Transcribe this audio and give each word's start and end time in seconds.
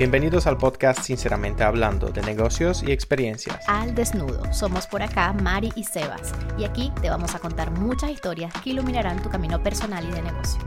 Bienvenidos 0.00 0.46
al 0.46 0.56
podcast 0.56 1.02
Sinceramente 1.02 1.62
Hablando 1.62 2.08
de 2.08 2.22
negocios 2.22 2.82
y 2.82 2.90
experiencias. 2.90 3.62
Al 3.68 3.94
desnudo. 3.94 4.50
Somos 4.50 4.86
por 4.86 5.02
acá 5.02 5.34
Mari 5.34 5.72
y 5.76 5.84
Sebas 5.84 6.32
y 6.56 6.64
aquí 6.64 6.90
te 7.02 7.10
vamos 7.10 7.34
a 7.34 7.38
contar 7.38 7.70
muchas 7.70 8.08
historias 8.08 8.50
que 8.64 8.70
iluminarán 8.70 9.22
tu 9.22 9.28
camino 9.28 9.62
personal 9.62 10.02
y 10.08 10.10
de 10.10 10.22
negocio. 10.22 10.58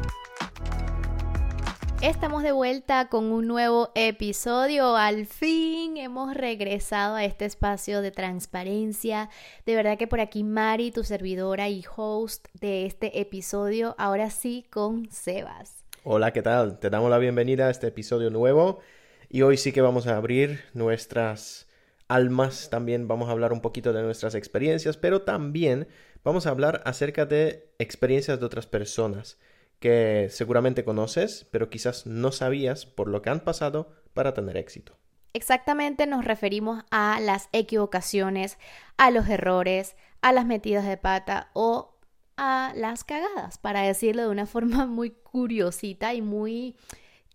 Estamos 2.03 2.43
de 2.43 2.51
vuelta 2.51 3.09
con 3.09 3.31
un 3.31 3.47
nuevo 3.47 3.89
episodio. 3.95 4.95
Al 4.95 5.25
fin 5.25 5.97
hemos 5.97 6.35
regresado 6.35 7.15
a 7.15 7.25
este 7.25 7.45
espacio 7.45 8.03
de 8.03 8.11
transparencia. 8.11 9.31
De 9.65 9.75
verdad 9.75 9.97
que 9.97 10.05
por 10.05 10.19
aquí 10.19 10.43
Mari, 10.43 10.91
tu 10.91 11.03
servidora 11.03 11.69
y 11.69 11.83
host 11.95 12.49
de 12.61 12.85
este 12.85 13.19
episodio, 13.19 13.95
ahora 13.97 14.29
sí 14.29 14.67
con 14.69 15.09
Sebas. 15.09 15.83
Hola, 16.03 16.33
¿qué 16.33 16.43
tal? 16.43 16.77
Te 16.77 16.91
damos 16.91 17.09
la 17.09 17.17
bienvenida 17.17 17.65
a 17.65 17.71
este 17.71 17.87
episodio 17.87 18.29
nuevo 18.29 18.79
y 19.33 19.41
hoy 19.41 19.57
sí 19.57 19.71
que 19.71 19.81
vamos 19.81 20.05
a 20.05 20.15
abrir 20.15 20.63
nuestras 20.75 21.67
almas, 22.07 22.69
también 22.69 23.07
vamos 23.07 23.29
a 23.29 23.31
hablar 23.31 23.51
un 23.51 23.61
poquito 23.61 23.91
de 23.91 24.03
nuestras 24.03 24.35
experiencias, 24.35 24.95
pero 24.95 25.23
también 25.23 25.87
vamos 26.23 26.45
a 26.45 26.51
hablar 26.51 26.83
acerca 26.85 27.25
de 27.25 27.73
experiencias 27.79 28.39
de 28.39 28.45
otras 28.45 28.67
personas 28.67 29.39
que 29.79 30.27
seguramente 30.29 30.85
conoces, 30.85 31.47
pero 31.49 31.71
quizás 31.71 32.05
no 32.05 32.31
sabías 32.31 32.85
por 32.85 33.07
lo 33.07 33.23
que 33.23 33.31
han 33.31 33.39
pasado 33.39 33.91
para 34.13 34.35
tener 34.35 34.55
éxito. 34.55 34.99
Exactamente 35.33 36.05
nos 36.05 36.25
referimos 36.25 36.83
a 36.91 37.19
las 37.19 37.49
equivocaciones, 37.53 38.59
a 38.97 39.09
los 39.09 39.27
errores, 39.27 39.95
a 40.21 40.31
las 40.31 40.45
metidas 40.45 40.85
de 40.85 40.97
pata 40.97 41.49
o 41.53 41.97
a 42.37 42.71
las 42.75 43.03
cagadas, 43.03 43.57
para 43.57 43.81
decirlo 43.81 44.21
de 44.21 44.29
una 44.29 44.45
forma 44.45 44.85
muy 44.85 45.09
curiosita 45.09 46.13
y 46.13 46.21
muy 46.21 46.75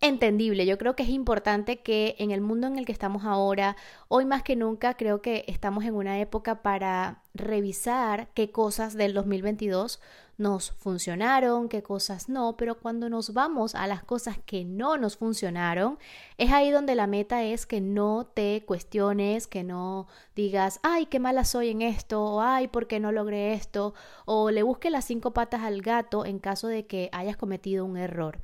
entendible. 0.01 0.65
Yo 0.66 0.79
creo 0.79 0.95
que 0.95 1.02
es 1.02 1.09
importante 1.09 1.80
que 1.80 2.15
en 2.19 2.30
el 2.30 2.41
mundo 2.41 2.66
en 2.66 2.79
el 2.79 2.87
que 2.87 2.93
estamos 2.93 3.25
ahora, 3.25 3.77
hoy 4.09 4.25
más 4.25 4.42
que 4.42 4.56
nunca, 4.56 4.95
creo 4.95 5.20
que 5.22 5.45
estamos 5.48 5.84
en 5.84 5.95
una 5.95 6.20
época 6.20 6.62
para 6.62 7.22
revisar 7.34 8.28
qué 8.34 8.50
cosas 8.50 8.95
del 8.95 9.14
2022 9.14 10.00
nos 10.37 10.70
funcionaron, 10.70 11.69
qué 11.69 11.83
cosas 11.83 12.28
no, 12.28 12.56
pero 12.56 12.78
cuando 12.78 13.09
nos 13.09 13.34
vamos 13.34 13.75
a 13.75 13.89
las 13.89 14.05
cosas 14.05 14.39
que 14.47 14.64
no 14.64 14.97
nos 14.97 15.17
funcionaron, 15.17 15.98
es 16.39 16.53
ahí 16.53 16.70
donde 16.70 16.94
la 16.94 17.09
meta 17.09 17.42
es 17.42 17.67
que 17.67 17.81
no 17.81 18.25
te 18.25 18.65
cuestiones, 18.65 19.48
que 19.48 19.65
no 19.65 20.06
digas, 20.37 20.78
ay, 20.84 21.06
qué 21.06 21.19
mala 21.19 21.44
soy 21.44 21.70
en 21.70 21.83
esto, 21.83 22.22
o 22.22 22.41
ay, 22.41 22.69
¿por 22.69 22.87
qué 22.87 23.00
no 23.00 23.11
logré 23.11 23.53
esto? 23.55 23.94
O 24.27 24.53
le 24.53 24.62
busque 24.62 24.91
las 24.91 25.06
cinco 25.06 25.33
patas 25.33 25.62
al 25.62 25.83
gato 25.83 26.25
en 26.25 26.39
caso 26.39 26.69
de 26.69 26.87
que 26.87 27.09
hayas 27.12 27.37
cometido 27.37 27.84
un 27.84 27.97
error. 27.97 28.39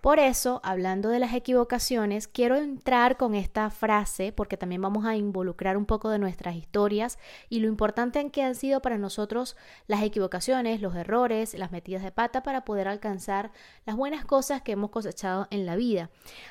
Por 0.00 0.18
eso, 0.20 0.60
hablando 0.62 1.08
de 1.08 1.18
las 1.18 1.34
equivocaciones, 1.34 2.28
quiero 2.28 2.56
entrar 2.56 3.16
con 3.16 3.34
esta 3.34 3.68
frase 3.70 4.32
porque 4.32 4.56
también 4.56 4.80
vamos 4.80 5.04
a 5.04 5.16
involucrar 5.16 5.76
un 5.76 5.86
poco 5.86 6.10
de 6.10 6.18
nuestras 6.18 6.54
historias 6.54 7.18
y 7.48 7.60
lo 7.60 7.68
importante 7.68 8.20
en 8.20 8.30
que 8.30 8.42
han 8.42 8.54
sido 8.54 8.80
para 8.80 8.98
nosotros 8.98 9.56
las 9.86 10.02
equivocaciones, 10.02 10.80
los 10.80 10.94
errores, 10.94 11.54
las 11.54 11.72
metidas 11.72 12.02
de 12.02 12.12
pata 12.12 12.42
para 12.42 12.64
poder 12.64 12.86
alcanzar 12.86 13.50
las 13.86 13.96
buenas 13.96 14.24
cosas 14.24 14.62
que 14.62 14.72
hemos 14.72 14.90
cosechado 14.90 15.48
en 15.50 15.66
la 15.66 15.76
vida. 15.76 16.10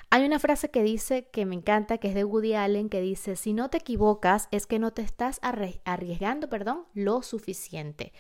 Hay 0.10 0.26
una 0.26 0.40
frase 0.40 0.70
que 0.70 0.84
dice 0.84 1.28
que 1.32 1.46
me 1.46 1.56
encanta, 1.56 1.98
que 2.00 2.10
es 2.10 2.16
de 2.16 2.24
Woody 2.26 2.54
Allen, 2.54 2.90
que 2.90 3.02
dice, 3.02 3.36
si 3.36 3.54
no 3.54 3.70
te 3.70 3.78
equivocas 3.78 4.50
es 4.52 4.68
que 4.68 4.80
no 4.80 4.92
te 4.92 5.02
estás 5.02 5.40
arriesgando, 5.42 6.50
perdón, 6.50 6.86
lo 6.94 7.22
suficiente. 7.22 8.12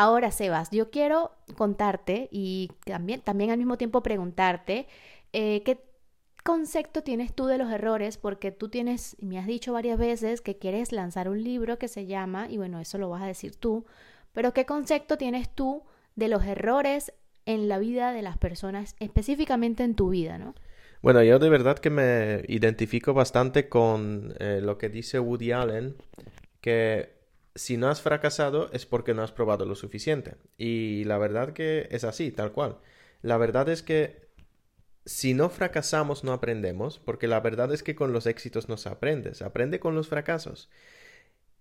Ahora, 0.00 0.30
Sebas, 0.30 0.70
yo 0.70 0.92
quiero 0.92 1.32
contarte 1.56 2.28
y 2.30 2.70
también, 2.84 3.20
también 3.20 3.50
al 3.50 3.58
mismo 3.58 3.76
tiempo 3.76 4.00
preguntarte 4.00 4.86
eh, 5.32 5.64
qué 5.64 5.80
concepto 6.44 7.02
tienes 7.02 7.34
tú 7.34 7.46
de 7.46 7.58
los 7.58 7.68
errores, 7.72 8.16
porque 8.16 8.52
tú 8.52 8.68
tienes, 8.68 9.16
me 9.20 9.40
has 9.40 9.48
dicho 9.48 9.72
varias 9.72 9.98
veces 9.98 10.40
que 10.40 10.56
quieres 10.56 10.92
lanzar 10.92 11.28
un 11.28 11.42
libro 11.42 11.80
que 11.80 11.88
se 11.88 12.06
llama, 12.06 12.46
y 12.48 12.58
bueno, 12.58 12.78
eso 12.78 12.96
lo 12.96 13.10
vas 13.10 13.22
a 13.22 13.26
decir 13.26 13.56
tú, 13.56 13.86
pero 14.32 14.54
qué 14.54 14.66
concepto 14.66 15.18
tienes 15.18 15.52
tú 15.52 15.82
de 16.14 16.28
los 16.28 16.44
errores 16.44 17.12
en 17.44 17.66
la 17.66 17.80
vida 17.80 18.12
de 18.12 18.22
las 18.22 18.38
personas, 18.38 18.94
específicamente 19.00 19.82
en 19.82 19.96
tu 19.96 20.10
vida, 20.10 20.38
¿no? 20.38 20.54
Bueno, 21.02 21.24
yo 21.24 21.40
de 21.40 21.48
verdad 21.48 21.76
que 21.76 21.90
me 21.90 22.44
identifico 22.46 23.14
bastante 23.14 23.68
con 23.68 24.32
eh, 24.38 24.60
lo 24.62 24.78
que 24.78 24.90
dice 24.90 25.18
Woody 25.18 25.50
Allen, 25.50 25.96
que 26.60 27.17
si 27.58 27.76
no 27.76 27.88
has 27.88 28.00
fracasado 28.00 28.70
es 28.72 28.86
porque 28.86 29.14
no 29.14 29.22
has 29.22 29.32
probado 29.32 29.66
lo 29.66 29.74
suficiente. 29.74 30.36
Y 30.56 31.04
la 31.04 31.18
verdad 31.18 31.52
que 31.52 31.88
es 31.90 32.04
así, 32.04 32.30
tal 32.30 32.52
cual. 32.52 32.78
La 33.20 33.36
verdad 33.36 33.68
es 33.68 33.82
que 33.82 34.28
si 35.04 35.34
no 35.34 35.50
fracasamos 35.50 36.22
no 36.22 36.32
aprendemos, 36.32 37.00
porque 37.00 37.26
la 37.26 37.40
verdad 37.40 37.72
es 37.72 37.82
que 37.82 37.96
con 37.96 38.12
los 38.12 38.26
éxitos 38.26 38.68
no 38.68 38.76
se 38.76 38.88
aprende, 38.88 39.34
se 39.34 39.44
aprende 39.44 39.80
con 39.80 39.96
los 39.96 40.06
fracasos. 40.06 40.70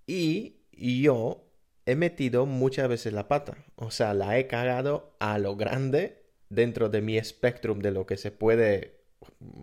Y 0.05 0.61
yo 1.01 1.49
he 1.85 1.95
metido 1.95 2.45
muchas 2.45 2.87
veces 2.89 3.13
la 3.13 3.27
pata, 3.27 3.65
o 3.75 3.89
sea, 3.89 4.13
la 4.13 4.37
he 4.37 4.45
cagado 4.47 5.15
a 5.19 5.39
lo 5.39 5.55
grande 5.55 6.23
dentro 6.49 6.89
de 6.89 7.01
mi 7.01 7.17
espectrum 7.17 7.79
de 7.79 7.91
lo 7.91 8.05
que 8.05 8.17
se 8.17 8.31
puede 8.31 9.01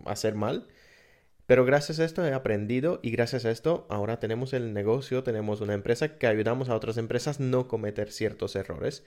hacer 0.05 0.35
mal 0.35 0.67
pero 1.47 1.65
gracias 1.65 1.99
a 1.99 2.05
esto 2.05 2.25
he 2.25 2.33
aprendido 2.33 2.99
y 3.03 3.11
gracias 3.11 3.45
a 3.45 3.51
esto 3.51 3.85
ahora 3.89 4.19
tenemos 4.19 4.53
el 4.53 4.73
negocio, 4.73 5.23
tenemos 5.23 5.61
una 5.61 5.73
empresa 5.73 6.17
que 6.17 6.27
ayudamos 6.27 6.69
a 6.69 6.75
otras 6.75 6.97
empresas 6.97 7.39
no 7.39 7.67
cometer 7.67 8.11
ciertos 8.11 8.55
errores. 8.55 9.03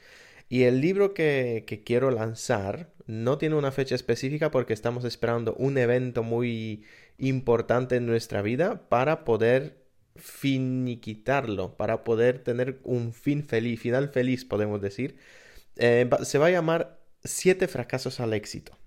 Y 0.48 0.62
el 0.62 0.80
libro 0.80 1.14
que, 1.14 1.82
quiero 1.84 2.10
lanzar 2.10 2.90
no 3.06 3.38
tiene 3.38 3.56
una 3.56 3.72
fecha 3.72 3.94
específica 3.94 4.50
porque 4.50 4.72
estamos 4.72 5.04
esperando 5.04 5.54
un 5.54 5.78
evento 5.78 6.22
muy 6.22 6.84
importante 7.18 7.96
en 7.96 8.06
nuestra 8.06 8.40
vida 8.42 8.88
para 8.88 9.24
poder 9.24 9.84
finiquitarlo, 10.16 11.76
para 11.76 12.04
poder 12.04 12.38
tener 12.42 12.80
un 12.84 13.12
fin 13.12 13.44
feliz, 13.44 13.80
final 13.80 14.08
feliz 14.10 14.44
podemos 14.44 14.80
decir. 14.80 15.16
Eh, 15.76 16.08
se 16.22 16.38
va 16.38 16.46
a 16.46 16.50
llamar 16.50 16.98
Siete 17.24 17.66
fracasos 17.66 18.20
al 18.20 18.32
éxito. 18.32 18.77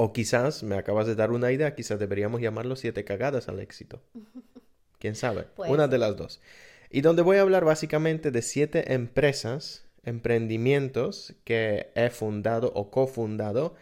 O 0.00 0.12
quizás, 0.12 0.62
me 0.62 0.76
acabas 0.76 1.08
de 1.08 1.16
dar 1.16 1.32
una 1.32 1.50
idea, 1.50 1.74
quizás 1.74 1.98
deberíamos 1.98 2.40
llamarlo 2.40 2.76
siete 2.76 3.04
cagadas 3.04 3.48
al 3.48 3.58
éxito. 3.58 4.00
¿Quién 5.00 5.16
sabe? 5.16 5.46
una 5.56 5.88
de 5.88 5.98
las 5.98 6.16
dos. 6.16 6.40
Y 6.88 7.00
donde 7.00 7.22
voy 7.22 7.38
a 7.38 7.40
hablar 7.40 7.64
básicamente 7.64 8.30
de 8.30 8.42
siete 8.42 8.92
empresas, 8.94 9.84
emprendimientos 10.04 11.34
que 11.42 11.90
he 11.96 12.10
fundado 12.10 12.70
o 12.76 12.92
cofundado 12.92 13.74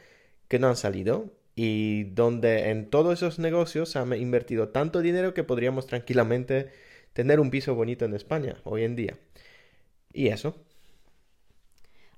que 0.48 0.58
no 0.58 0.68
han 0.68 0.76
salido 0.76 1.34
y 1.54 2.04
donde 2.04 2.70
en 2.70 2.88
todos 2.88 3.18
esos 3.18 3.38
negocios 3.38 3.94
han 3.94 4.14
invertido 4.14 4.70
tanto 4.70 5.02
dinero 5.02 5.34
que 5.34 5.44
podríamos 5.44 5.86
tranquilamente 5.86 6.70
tener 7.12 7.40
un 7.40 7.50
piso 7.50 7.74
bonito 7.74 8.06
en 8.06 8.14
España 8.14 8.62
hoy 8.64 8.84
en 8.84 8.96
día. 8.96 9.18
Y 10.14 10.28
eso. 10.28 10.56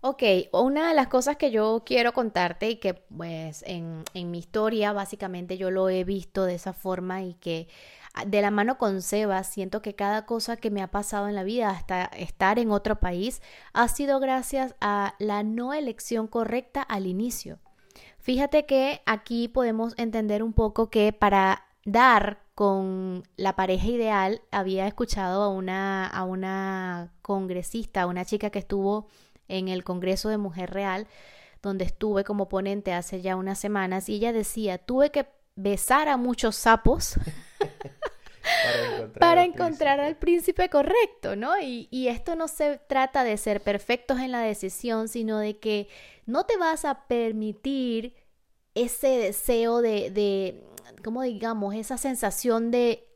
Ok, 0.00 0.22
una 0.52 0.88
de 0.88 0.94
las 0.94 1.08
cosas 1.08 1.36
que 1.36 1.50
yo 1.50 1.82
quiero 1.84 2.12
contarte 2.12 2.70
y 2.70 2.76
que 2.76 2.94
pues 2.94 3.64
en, 3.66 4.04
en, 4.14 4.30
mi 4.30 4.38
historia 4.38 4.92
básicamente 4.92 5.58
yo 5.58 5.72
lo 5.72 5.88
he 5.88 6.04
visto 6.04 6.44
de 6.44 6.54
esa 6.54 6.72
forma 6.72 7.24
y 7.24 7.34
que 7.34 7.66
ah, 8.14 8.24
de 8.24 8.40
la 8.40 8.52
mano 8.52 8.78
con 8.78 9.02
Sebas 9.02 9.48
siento 9.48 9.82
que 9.82 9.96
cada 9.96 10.24
cosa 10.24 10.56
que 10.56 10.70
me 10.70 10.82
ha 10.82 10.86
pasado 10.92 11.26
en 11.26 11.34
la 11.34 11.42
vida 11.42 11.70
hasta 11.70 12.04
estar 12.04 12.60
en 12.60 12.70
otro 12.70 13.00
país 13.00 13.42
ha 13.72 13.88
sido 13.88 14.20
gracias 14.20 14.76
a 14.80 15.14
la 15.18 15.42
no 15.42 15.74
elección 15.74 16.28
correcta 16.28 16.80
al 16.80 17.06
inicio. 17.06 17.58
Fíjate 18.20 18.66
que 18.66 19.02
aquí 19.04 19.48
podemos 19.48 19.94
entender 19.96 20.44
un 20.44 20.52
poco 20.52 20.90
que 20.90 21.12
para 21.12 21.64
dar 21.84 22.40
con 22.54 23.22
la 23.36 23.56
pareja 23.56 23.86
ideal 23.86 24.42
había 24.50 24.86
escuchado 24.86 25.42
a 25.42 25.48
una, 25.48 26.06
a 26.06 26.24
una 26.24 27.14
congresista, 27.22 28.02
a 28.02 28.06
una 28.06 28.24
chica 28.24 28.50
que 28.50 28.58
estuvo 28.58 29.06
en 29.48 29.68
el 29.68 29.84
Congreso 29.84 30.28
de 30.28 30.38
Mujer 30.38 30.70
Real, 30.70 31.06
donde 31.62 31.84
estuve 31.84 32.24
como 32.24 32.48
ponente 32.48 32.92
hace 32.92 33.20
ya 33.20 33.36
unas 33.36 33.58
semanas, 33.58 34.08
y 34.08 34.14
ella 34.14 34.32
decía, 34.32 34.78
tuve 34.78 35.10
que 35.10 35.26
besar 35.56 36.08
a 36.08 36.16
muchos 36.16 36.54
sapos 36.54 37.14
para 39.18 39.44
encontrar, 39.44 39.98
al, 39.98 40.16
príncipe. 40.16 40.70
correcto, 40.70 41.34
¿no? 41.34 41.58
Y, 41.60 41.88
y, 41.90 42.08
esto 42.08 42.36
no 42.36 42.46
se 42.46 42.78
trata 42.78 43.24
de 43.24 43.36
ser 43.36 43.60
perfectos 43.60 44.20
en 44.20 44.32
la 44.32 44.40
decisión, 44.40 45.08
sino 45.08 45.38
de 45.38 45.58
que 45.58 45.88
no 46.26 46.44
te 46.44 46.56
vas 46.56 46.84
a 46.84 47.06
permitir 47.08 48.14
ese 48.74 49.08
deseo 49.08 49.82
de, 49.82 50.10
de 50.10 50.64
¿cómo 51.02 51.22
digamos? 51.22 51.74
Esa 51.74 51.98
sensación 51.98 52.70
de 52.70 53.08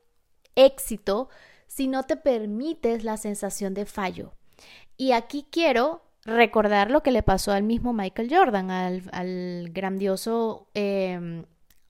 éxito 0.56 1.28
si 1.66 1.86
no 1.86 2.02
te 2.04 2.16
permites 2.16 3.04
la 3.04 3.16
sensación 3.16 3.74
de 3.74 3.86
fallo. 3.86 4.34
Y 4.96 5.12
aquí 5.12 5.46
quiero 5.50 6.02
recordar 6.24 6.90
lo 6.90 7.02
que 7.02 7.10
le 7.10 7.22
pasó 7.22 7.52
al 7.52 7.62
mismo 7.62 7.92
Michael 7.92 8.32
Jordan, 8.32 8.70
al, 8.70 9.70
grandioso 9.72 10.68
eh, 10.74 11.44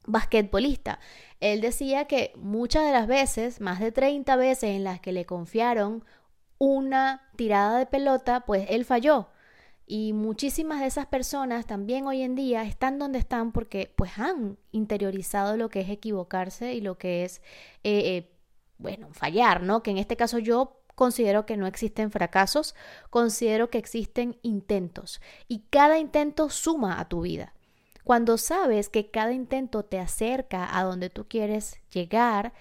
basquetbolista. 0.07 0.99
Él 1.41 1.61
decía 1.61 2.07
que 2.07 2.33
muchas 2.37 2.85
de 2.87 2.93
las 2.93 3.07
veces, 3.07 3.61
más 3.61 3.81
de 3.81 3.93
30 3.93 4.37
veces 4.37 4.71
en 4.71 4.85
las 4.85 5.01
que 5.01 5.13
le 5.13 5.27
confiaron 5.27 6.05
una 6.59 7.29
tirada 7.37 7.79
de 7.79 7.87
pelota, 7.87 8.45
pues 8.47 8.67
él 8.71 8.85
falló. 8.85 9.29
Y 9.87 10.13
muchísimas 10.13 10.81
de 10.81 10.87
esas 10.87 11.07
personas 11.07 11.67
también 11.67 12.07
hoy 12.07 12.23
en 12.23 12.37
día 12.37 12.63
están 12.63 12.99
donde 12.99 13.19
están 13.19 13.53
porque 13.53 13.93
pues 13.97 14.19
han 14.19 14.57
interiorizado 14.71 15.57
lo 15.57 15.69
que 15.69 15.81
es 15.81 15.91
equivocarse 15.91 16.75
y 16.75 16.81
lo 16.81 16.97
que 16.97 17.25
es, 17.25 17.43
eh, 17.83 18.17
eh, 18.17 18.33
bueno, 18.79 19.09
fallar, 19.13 19.63
¿no? 19.63 19.83
Que 19.83 19.91
en 19.91 19.99
este 19.99 20.17
caso 20.17 20.39
yo 20.39 20.82
considero 20.95 21.47
que 21.47 21.57
no 21.57 21.67
existen 21.67 22.11
fracasos, 22.11 22.75
considero 23.11 23.71
que 23.71 23.79
existen 23.79 24.39
intentos 24.43 25.21
y 25.49 25.61
cada 25.71 25.99
intento 25.99 26.51
suma 26.51 27.01
a 27.01 27.09
tu 27.09 27.23
vida. 27.23 27.55
Cuando 28.05 28.37
sabes 28.37 28.89
que 28.89 29.11
cada 29.11 29.33
intento 29.33 29.85
te 29.85 29.99
acerca 29.99 30.77
a 30.77 30.83
donde 30.83 31.09
tú 31.09 31.29
quieres 31.29 31.81
llegar, 31.93 32.53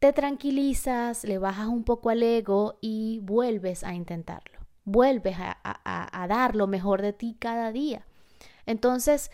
te 0.00 0.12
tranquilizas, 0.12 1.24
le 1.24 1.38
bajas 1.38 1.68
un 1.68 1.84
poco 1.84 2.10
al 2.10 2.22
ego 2.22 2.78
y 2.80 3.20
vuelves 3.22 3.84
a 3.84 3.94
intentarlo. 3.94 4.58
Vuelves 4.84 5.36
a, 5.38 6.26
dar 6.26 6.56
lo 6.56 6.66
mejor 6.66 7.02
de 7.02 7.12
ti 7.12 7.36
cada 7.38 7.70
día. 7.70 8.06
Entonces, 8.66 9.30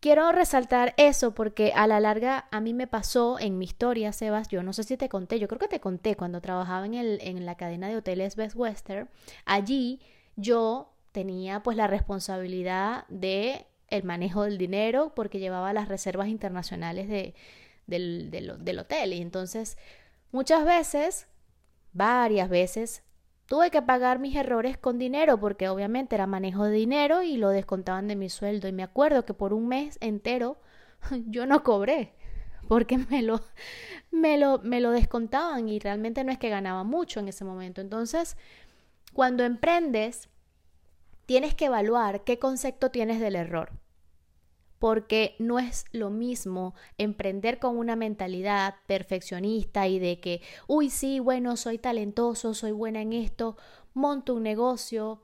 quiero 0.00 0.30
resaltar 0.32 0.94
eso 0.96 1.34
porque 1.34 1.72
a 1.74 1.86
la 1.86 2.00
larga 2.00 2.48
a 2.50 2.60
mí 2.60 2.74
me 2.74 2.86
pasó 2.86 3.38
en 3.38 3.58
mi 3.58 3.64
historia, 3.64 4.12
Sebas, 4.12 4.48
yo 4.48 4.62
no 4.62 4.72
sé 4.72 4.84
si 4.84 4.96
te 4.96 5.08
conté, 5.08 5.38
yo 5.38 5.48
creo 5.48 5.58
que 5.58 5.68
te 5.68 5.80
conté 5.80 6.16
cuando 6.16 6.40
trabajaba 6.40 6.86
en, 6.86 6.94
el, 6.94 7.18
en 7.22 7.44
la 7.46 7.56
cadena 7.56 7.88
de 7.88 7.96
hoteles 7.96 8.36
Best 8.36 8.56
Western, 8.56 9.08
allí 9.44 10.00
yo 10.36 10.92
tenía 11.12 11.62
pues 11.62 11.76
la 11.76 11.86
responsabilidad 11.86 13.04
de 13.08 13.66
el 13.88 14.04
manejo 14.04 14.42
del 14.42 14.58
dinero 14.58 15.12
porque 15.14 15.38
llevaba 15.38 15.72
las 15.72 15.88
reservas 15.88 16.28
internacionales 16.28 17.08
de, 17.08 17.34
del, 17.86 18.30
del, 18.30 18.78
hotel. 18.78 19.12
Y 19.12 19.20
entonces, 19.20 19.78
muchas 20.30 20.64
veces, 20.64 21.26
varias 21.92 22.48
veces, 22.48 23.02
tuve 23.48 23.70
que 23.70 23.82
pagar 23.82 24.18
mis 24.18 24.36
errores 24.36 24.76
con 24.78 24.98
dinero 24.98 25.40
porque 25.40 25.68
obviamente 25.68 26.14
era 26.14 26.26
manejo 26.26 26.64
de 26.64 26.72
dinero 26.72 27.22
y 27.22 27.38
lo 27.38 27.48
descontaban 27.48 28.06
de 28.06 28.14
mi 28.14 28.28
sueldo. 28.28 28.68
Y 28.68 28.72
me 28.72 28.82
acuerdo 28.82 29.24
que 29.24 29.34
por 29.34 29.52
un 29.52 29.66
mes 29.66 29.98
entero 30.00 30.58
yo 31.26 31.46
no 31.46 31.64
cobré 31.64 32.12
porque 32.68 32.98
me 32.98 33.22
lo, 33.22 33.40
me 34.10 34.36
lo, 34.38 34.58
me 34.58 34.80
lo 34.80 34.90
descontaban 34.90 35.68
y 35.68 35.78
realmente 35.78 36.22
no 36.22 36.30
es 36.30 36.38
que 36.38 36.50
ganaba 36.50 36.84
mucho 36.84 37.20
en 37.20 37.28
ese 37.28 37.44
momento. 37.44 37.80
Entonces, 37.80 38.36
cuando 39.14 39.44
emprendes, 39.44 40.28
tienes 41.24 41.54
que 41.54 41.66
evaluar 41.66 42.24
qué 42.24 42.38
concepto 42.38 42.90
tienes 42.90 43.18
del 43.18 43.36
error. 43.36 43.70
Porque 44.78 45.34
no 45.38 45.58
es 45.58 45.84
lo 45.92 46.10
mismo 46.10 46.74
emprender 46.98 47.58
con 47.58 47.76
una 47.76 47.96
mentalidad 47.96 48.76
perfeccionista 48.86 49.88
y 49.88 49.98
de 49.98 50.20
que, 50.20 50.40
uy, 50.66 50.90
sí, 50.90 51.18
bueno, 51.18 51.56
soy 51.56 51.78
talentoso, 51.78 52.54
soy 52.54 52.72
buena 52.72 53.02
en 53.02 53.12
esto, 53.12 53.56
monto 53.94 54.34
un 54.34 54.44
negocio, 54.44 55.22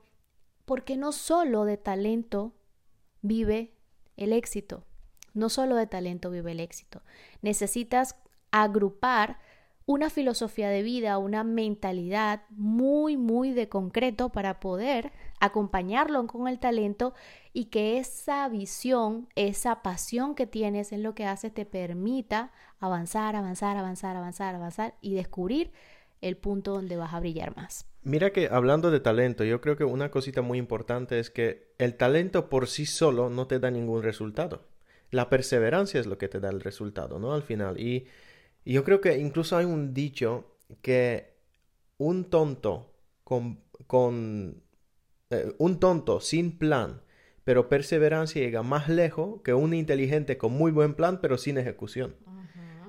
porque 0.65 0.97
no 0.97 1.11
solo 1.11 1.63
de 1.63 1.77
talento 1.77 2.53
vive 3.21 3.73
el 4.17 4.33
éxito, 4.33 4.83
no 5.33 5.49
solo 5.49 5.75
de 5.75 5.87
talento 5.87 6.31
vive 6.31 6.51
el 6.51 6.59
éxito. 6.59 7.01
Necesitas 7.41 8.15
agrupar 8.51 9.39
una 9.85 10.09
filosofía 10.09 10.69
de 10.69 10.81
vida, 10.81 11.17
una 11.17 11.43
mentalidad 11.43 12.43
muy, 12.49 13.17
muy 13.17 13.51
de 13.51 13.69
concreto 13.69 14.29
para 14.29 14.59
poder 14.59 15.11
acompañarlo 15.39 16.25
con 16.27 16.47
el 16.47 16.59
talento 16.59 17.13
y 17.53 17.65
que 17.65 17.97
esa 17.97 18.47
visión, 18.49 19.27
esa 19.35 19.81
pasión 19.81 20.35
que 20.35 20.47
tienes 20.47 20.91
en 20.91 21.03
lo 21.03 21.15
que 21.15 21.25
haces 21.25 21.53
te 21.53 21.65
permita 21.65 22.51
avanzar, 22.79 23.35
avanzar, 23.35 23.77
avanzar, 23.77 24.15
avanzar, 24.15 24.55
avanzar 24.55 24.95
y 25.01 25.13
descubrir 25.13 25.71
el 26.21 26.37
punto 26.37 26.73
donde 26.73 26.97
vas 26.97 27.13
a 27.13 27.19
brillar 27.19 27.55
más. 27.55 27.85
Mira 28.03 28.31
que 28.31 28.49
hablando 28.51 28.91
de 28.91 28.99
talento, 28.99 29.43
yo 29.43 29.61
creo 29.61 29.77
que 29.77 29.83
una 29.83 30.11
cosita 30.11 30.41
muy 30.41 30.57
importante 30.57 31.19
es 31.19 31.29
que 31.29 31.73
el 31.77 31.95
talento 31.95 32.49
por 32.49 32.67
sí 32.67 32.85
solo 32.85 33.29
no 33.29 33.47
te 33.47 33.59
da 33.59 33.71
ningún 33.71 34.03
resultado. 34.03 34.67
La 35.11 35.29
perseverancia 35.29 35.99
es 35.99 36.07
lo 36.07 36.17
que 36.17 36.27
te 36.27 36.39
da 36.39 36.49
el 36.49 36.61
resultado, 36.61 37.19
¿no? 37.19 37.33
Al 37.33 37.43
final. 37.43 37.79
Y 37.79 38.07
yo 38.65 38.83
creo 38.83 39.01
que 39.01 39.17
incluso 39.17 39.57
hay 39.57 39.65
un 39.65 39.93
dicho 39.93 40.57
que 40.81 41.35
un 41.97 42.25
tonto 42.25 42.91
con, 43.23 43.61
con 43.87 44.61
eh, 45.35 45.53
un 45.57 45.79
tonto 45.79 46.21
sin 46.21 46.57
plan, 46.57 47.01
pero 47.43 47.69
perseverancia 47.69 48.41
llega 48.41 48.63
más 48.63 48.89
lejos 48.89 49.41
que 49.43 49.53
un 49.53 49.73
inteligente 49.73 50.37
con 50.37 50.53
muy 50.53 50.71
buen 50.71 50.93
plan, 50.93 51.19
pero 51.21 51.37
sin 51.37 51.57
ejecución. 51.57 52.15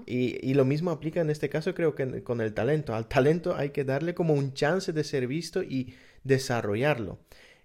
y, 0.06 0.38
y, 0.48 0.54
lo 0.54 0.64
mismo 0.64 0.90
aplica 0.90 1.20
en 1.20 1.31
este 1.31 1.48
caso, 1.48 1.75
creo 1.75 1.94
que 1.94 2.22
con 2.22 2.40
el 2.40 2.54
talento. 2.54 2.94
Al 2.94 3.08
talento 3.08 3.56
hay 3.56 3.70
que 3.70 3.84
darle 3.84 4.14
como 4.14 4.34
un 4.34 4.54
chance 4.54 4.93
de 4.93 5.04
ser 5.04 5.26
visto 5.26 5.62
y 5.62 5.94
desarrollarlo. 6.25 7.19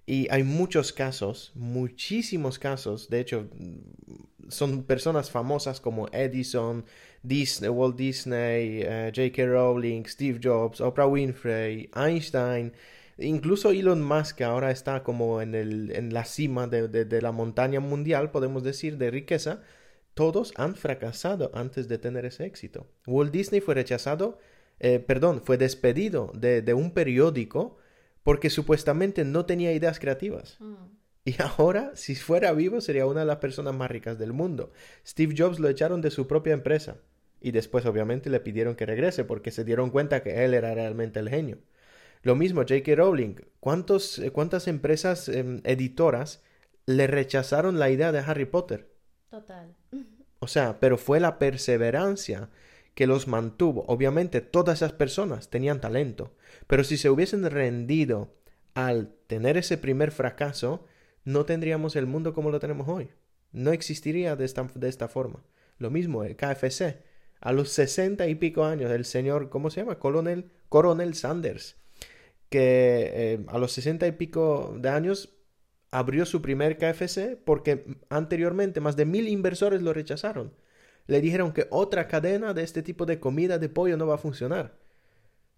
Y 0.06 0.28
hay 0.32 0.44
muchos 0.44 0.92
casos, 0.92 1.52
muchísimos 1.56 2.58
casos, 2.58 3.10
de 3.10 3.20
hecho, 3.20 3.48
son 4.50 4.84
personas 4.84 5.30
famosas 5.30 5.80
como 5.80 6.08
Edison, 6.12 6.84
Disney, 7.24 7.70
Walt 7.70 7.96
Disney, 7.96 8.82
eh, 8.84 9.12
J.K. 9.16 9.46
Rowling, 9.46 10.04
Steve 10.06 10.40
Jobs, 10.44 10.82
Oprah 10.82 11.08
Winfrey, 11.08 11.90
Einstein, 11.96 12.74
incluso 13.18 13.72
Elon 13.72 14.02
Musk, 14.04 14.38
que 14.38 14.44
ahora 14.44 14.72
está 14.72 15.04
como 15.04 15.42
en, 15.42 15.56
el, 15.56 15.92
en 15.96 16.14
la 16.14 16.26
cima 16.26 16.68
de, 16.68 16.88
de, 16.88 17.22
la 17.22 17.32
montaña 17.32 17.80
mundial, 17.80 18.32
podemos 18.32 18.64
decir, 18.64 18.98
de 18.98 19.12
riqueza, 19.12 19.62
todos 20.14 20.54
han 20.56 20.76
fracasado 20.76 21.52
antes 21.54 21.88
de 21.88 21.98
tener 21.98 22.26
ese 22.26 22.46
éxito. 22.46 22.88
Walt 23.08 23.32
Disney 23.32 23.62
fue 23.62 23.76
rechazado, 23.76 24.40
eh, 24.80 25.00
perdón, 25.00 25.42
fue 25.44 25.58
despedido 25.58 26.32
de, 26.36 26.62
de, 26.62 26.74
un 26.74 26.92
periódico 26.92 27.78
porque 28.24 28.50
supuestamente 28.50 29.26
no 29.26 29.46
tenía 29.46 29.74
ideas 29.74 30.00
creativas. 30.00 30.58
Mm. 30.60 30.76
Y 31.24 31.36
ahora, 31.42 31.92
si 31.96 32.16
fuera 32.16 32.52
vivo, 32.52 32.82
sería 32.82 33.06
una 33.06 33.22
de 33.22 33.28
las 33.28 33.38
personas 33.38 33.76
más 33.76 33.92
ricas 33.92 34.18
del 34.18 34.34
mundo. 34.34 34.72
Steve 35.06 35.36
Jobs 35.38 35.60
lo 35.60 35.70
echaron 35.70 36.02
de 36.02 36.12
su 36.12 36.28
propia 36.28 36.54
empresa. 36.54 36.98
Y 37.42 37.52
después 37.52 37.86
obviamente 37.86 38.30
le 38.30 38.40
pidieron 38.40 38.76
que 38.76 38.86
regrese 38.86 39.24
porque 39.24 39.52
se 39.52 39.64
dieron 39.64 39.90
cuenta 39.90 40.22
que 40.22 40.46
él 40.46 40.54
era 40.54 40.74
realmente 40.76 41.20
el 41.20 41.30
genio. 41.30 41.58
Lo 42.22 42.36
mismo 42.36 42.62
J.K. 42.62 42.96
Rowling. 42.96 43.36
¿Cuántos, 43.60 44.20
eh, 44.20 44.32
¿Cuántas 44.32 44.68
empresas 44.68 45.30
em, 45.30 45.62
editoras 45.64 46.44
le 46.86 47.08
rechazaron 47.08 47.80
la 47.80 47.90
idea 47.90 48.12
de 48.12 48.20
Harry 48.20 48.46
Potter? 48.46 48.92
Total. 49.30 49.76
O 50.40 50.48
sea, 50.48 50.80
pero 50.80 50.98
fue 50.98 51.20
la 51.20 51.40
perseverancia 51.40 52.50
que 52.96 53.08
los 53.08 53.28
mantuvo. 53.28 53.86
Obviamente 53.88 54.42
todas 54.42 54.80
esas 54.80 54.94
personas 54.94 55.50
tenían 55.50 55.82
talento, 55.82 56.36
pero 56.68 56.84
si 56.84 56.98
se 56.98 57.10
hubiesen 57.10 57.50
rendido 57.50 58.34
al 58.74 59.14
tener 59.28 59.58
ese 59.58 59.78
primer 59.78 60.12
fracaso, 60.12 60.86
no 61.24 61.46
tendríamos 61.46 61.96
el 61.96 62.08
mundo 62.08 62.34
como 62.34 62.50
lo 62.52 62.60
tenemos 62.60 62.88
hoy. 62.88 63.10
No 63.52 63.72
existiría 63.72 64.36
de 64.36 64.46
esta, 64.46 64.68
de 64.76 64.90
esta 64.90 65.08
forma. 65.08 65.44
Lo 65.78 65.90
mismo 65.90 66.24
el 66.24 66.36
KFC 66.36 67.02
a 67.42 67.52
los 67.52 67.70
sesenta 67.70 68.28
y 68.28 68.36
pico 68.36 68.64
años, 68.64 68.92
el 68.92 69.04
señor, 69.04 69.50
¿cómo 69.50 69.72
se 69.72 69.82
llama? 69.82 69.98
Coronel, 69.98 70.52
Coronel 70.70 71.16
Sanders, 71.16 71.76
que 72.52 73.12
eh, 73.14 73.46
a 73.48 73.58
los 73.58 73.72
sesenta 73.72 74.06
y 74.08 74.12
pico 74.12 74.76
de 74.78 74.90
años 74.90 75.30
abrió 75.90 76.26
su 76.26 76.42
primer 76.42 76.78
KFC 76.78 77.38
porque 77.44 77.86
anteriormente 78.10 78.82
más 78.82 78.98
de 78.98 79.06
mil 79.06 79.30
inversores 79.30 79.82
lo 79.82 79.94
rechazaron. 79.94 80.54
Le 81.08 81.22
dijeron 81.22 81.54
que 81.54 81.68
otra 81.72 82.10
cadena 82.10 82.54
de 82.54 82.64
este 82.64 82.84
tipo 82.84 83.06
de 83.06 83.22
comida 83.22 83.58
de 83.58 83.70
pollo 83.70 83.96
no 83.96 84.06
va 84.06 84.16
a 84.16 84.18
funcionar. 84.18 84.78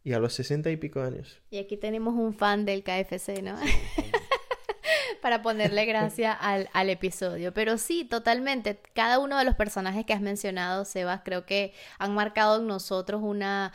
Y 0.04 0.14
a 0.14 0.20
los 0.20 0.34
sesenta 0.34 0.70
y 0.70 0.78
pico 0.78 1.02
años. 1.02 1.42
Y 1.50 1.58
aquí 1.58 1.78
tenemos 1.78 2.14
un 2.14 2.36
fan 2.36 2.64
del 2.64 2.84
KFC, 2.84 3.42
¿no? 3.42 3.58
para 5.22 5.42
ponerle 5.42 5.86
gracia 5.86 6.32
al, 6.32 6.70
al, 6.74 6.92
episodio. 6.92 7.56
Pero 7.56 7.80
sí, 7.80 8.04
totalmente. 8.04 8.80
Cada 8.94 9.18
uno 9.18 9.40
de 9.40 9.46
los 9.46 9.56
personajes 9.56 10.06
que 10.06 10.14
has 10.14 10.22
mencionado, 10.22 10.86
Sebas, 10.86 11.22
creo 11.26 11.48
que 11.48 11.74
han 11.98 12.14
marcado 12.14 12.60
en 12.60 12.68
nosotros 12.68 13.22
una... 13.24 13.74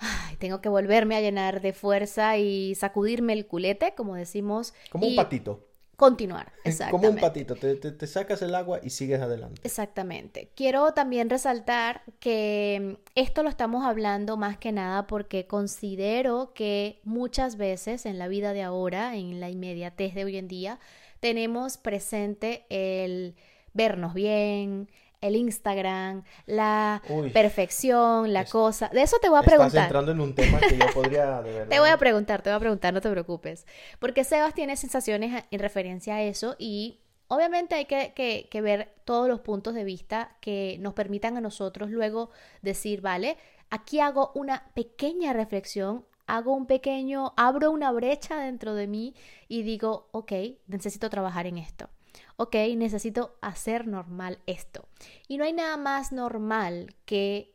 Ay, 0.00 0.36
tengo 0.36 0.60
que 0.60 0.68
volverme 0.68 1.16
a 1.16 1.20
llenar 1.20 1.60
de 1.60 1.72
fuerza 1.72 2.36
y 2.38 2.74
sacudirme 2.74 3.32
el 3.34 3.46
culete, 3.46 3.94
como 3.94 4.14
decimos. 4.16 4.74
Como 4.90 5.06
un 5.06 5.14
patito 5.16 5.70
continuar. 6.00 6.50
Exactamente. 6.64 7.06
Como 7.06 7.14
un 7.14 7.20
patito, 7.20 7.56
te, 7.56 7.74
te, 7.74 8.06
sacas 8.06 8.40
el 8.40 8.54
agua 8.54 8.80
y 8.82 8.88
sigues 8.88 9.20
adelante. 9.20 9.60
Exactamente. 9.64 10.50
Quiero 10.56 10.94
también 10.94 11.28
resaltar 11.28 12.04
que 12.20 12.96
mm, 12.96 13.10
esto 13.16 13.42
lo 13.42 13.50
estamos 13.50 13.84
hablando 13.84 14.38
más 14.38 14.56
que 14.56 14.72
nada 14.72 15.06
porque 15.06 15.46
considero 15.46 16.52
que 16.54 17.00
muchas 17.04 17.58
veces 17.58 18.06
en 18.06 18.18
la 18.18 18.28
vida 18.28 18.54
de 18.54 18.62
ahora, 18.62 19.14
en 19.14 19.40
la 19.40 19.50
inmediatez 19.50 20.14
de 20.14 20.24
hoy 20.24 20.38
en 20.38 20.48
día, 20.48 20.80
tenemos 21.20 21.76
presente 21.76 22.64
el 22.70 23.34
vernos 23.74 24.14
bien, 24.14 24.88
el 25.20 25.36
Instagram, 25.36 26.24
la 26.46 27.02
perfección, 27.32 28.32
la 28.32 28.44
cosa. 28.44 28.88
De 28.88 29.02
eso 29.02 29.18
te 29.20 29.28
voy 29.28 29.38
a 29.38 29.42
preguntar. 29.42 29.68
Estás 29.68 29.84
entrando 29.84 30.12
en 30.12 30.20
un 30.20 30.34
tema 30.34 30.58
que 30.60 30.76
yo 30.76 30.86
podría 30.94 31.42
Te 31.68 31.78
voy 31.78 31.90
a 31.90 31.96
preguntar, 31.96 32.42
te 32.42 32.50
voy 32.50 32.56
a 32.56 32.60
preguntar, 32.60 32.94
no 32.94 33.00
te 33.00 33.10
preocupes. 33.10 33.66
Porque 33.98 34.24
Sebas 34.24 34.54
tiene 34.54 34.76
sensaciones 34.76 35.44
en 35.50 35.58
referencia 35.60 36.16
a 36.16 36.22
eso 36.22 36.56
y 36.58 37.00
obviamente 37.28 37.74
hay 37.74 37.84
que, 37.84 38.12
que, 38.14 38.48
que 38.50 38.60
ver 38.60 38.94
todos 39.04 39.28
los 39.28 39.40
puntos 39.40 39.74
de 39.74 39.84
vista 39.84 40.36
que 40.40 40.76
nos 40.80 40.94
permitan 40.94 41.36
a 41.36 41.40
nosotros 41.40 41.90
luego 41.90 42.30
decir, 42.62 43.00
vale, 43.00 43.36
aquí 43.68 44.00
hago 44.00 44.32
una 44.34 44.70
pequeña 44.74 45.32
reflexión 45.32 46.04
hago 46.30 46.54
un 46.54 46.66
pequeño, 46.66 47.32
abro 47.36 47.72
una 47.72 47.90
brecha 47.90 48.38
dentro 48.38 48.74
de 48.74 48.86
mí 48.86 49.14
y 49.48 49.62
digo, 49.62 50.08
ok, 50.12 50.32
necesito 50.68 51.10
trabajar 51.10 51.46
en 51.46 51.58
esto. 51.58 51.90
Ok, 52.36 52.54
necesito 52.76 53.36
hacer 53.40 53.86
normal 53.86 54.38
esto. 54.46 54.86
Y 55.28 55.38
no 55.38 55.44
hay 55.44 55.52
nada 55.52 55.76
más 55.76 56.12
normal 56.12 56.94
que 57.04 57.54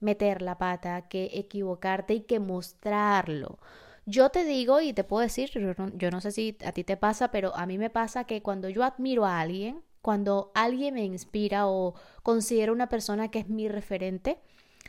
meter 0.00 0.42
la 0.42 0.58
pata, 0.58 1.08
que 1.08 1.30
equivocarte 1.34 2.14
y 2.14 2.20
que 2.20 2.40
mostrarlo. 2.40 3.58
Yo 4.06 4.30
te 4.30 4.44
digo 4.44 4.80
y 4.80 4.92
te 4.92 5.04
puedo 5.04 5.22
decir, 5.22 5.50
yo 5.50 6.10
no, 6.10 6.20
sé 6.20 6.32
si 6.32 6.56
a 6.64 6.72
ti 6.72 6.82
te 6.84 6.96
pasa, 6.96 7.30
pero 7.30 7.54
a 7.54 7.66
mí 7.66 7.76
me 7.76 7.90
pasa 7.90 8.24
que 8.24 8.42
cuando 8.42 8.68
yo 8.70 8.82
admiro 8.84 9.26
a 9.26 9.40
alguien, 9.40 9.82
cuando 10.00 10.50
alguien 10.54 10.94
me 10.94 11.04
inspira 11.04 11.66
o 11.66 11.94
considero 12.22 12.72
una 12.72 12.88
persona 12.88 13.30
que 13.30 13.40
es 13.40 13.48
mi 13.48 13.68
referente, 13.68 14.38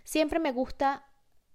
siempre 0.06 0.40
me 0.40 0.54
gusta 0.54 1.09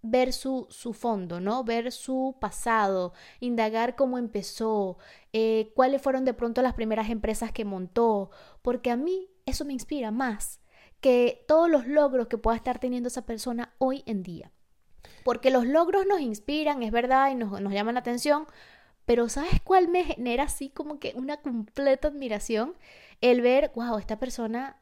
ver 0.05 0.35
su, 0.35 0.67
su, 0.69 0.93
fondo, 0.93 1.41
¿no? 1.41 1.65
Ver 1.65 1.91
su 1.91 2.37
pasado, 2.39 3.15
indagar 3.41 3.97
cómo 3.97 4.19
empezó, 4.19 4.99
eh, 5.33 5.73
cuáles 5.75 6.03
fueron 6.03 6.27
de 6.27 6.35
pronto 6.35 6.61
las 6.61 6.75
primeras 6.75 7.09
empresas 7.09 7.53
que 7.53 7.65
montó, 7.65 8.31
porque 8.61 8.91
a 8.91 8.97
mí 8.97 9.31
eso 9.47 9.65
me 9.65 9.73
inspira 9.73 10.11
más 10.11 10.61
que 11.01 11.45
todos 11.49 11.71
los 11.71 11.87
logros 11.87 12.29
que 12.29 12.39
pueda 12.39 12.57
estar 12.57 12.79
teniendo 12.79 13.09
esa 13.09 13.25
persona 13.25 13.75
hoy 13.79 14.03
en 14.07 14.23
día. 14.23 14.53
Porque 15.25 15.51
los 15.51 15.67
logros 15.67 16.07
nos 16.07 16.21
inspiran, 16.21 16.83
es 16.83 16.93
verdad, 16.93 17.31
y 17.31 17.35
nos, 17.35 17.61
nos 17.63 17.73
llaman 17.73 17.95
la 17.95 18.01
atención, 18.01 18.47
pero 19.07 19.31
¿sabes 19.31 19.61
cuál 19.65 19.89
me 19.89 20.05
genera 20.05 20.45
así 20.45 20.69
como 20.69 20.99
que 20.99 21.15
una 21.17 21.39
completa 21.39 22.09
admiración? 22.09 22.75
El 23.23 23.41
ver, 23.41 23.73
wow, 23.75 23.97
esta 23.97 24.19
persona 24.19 24.77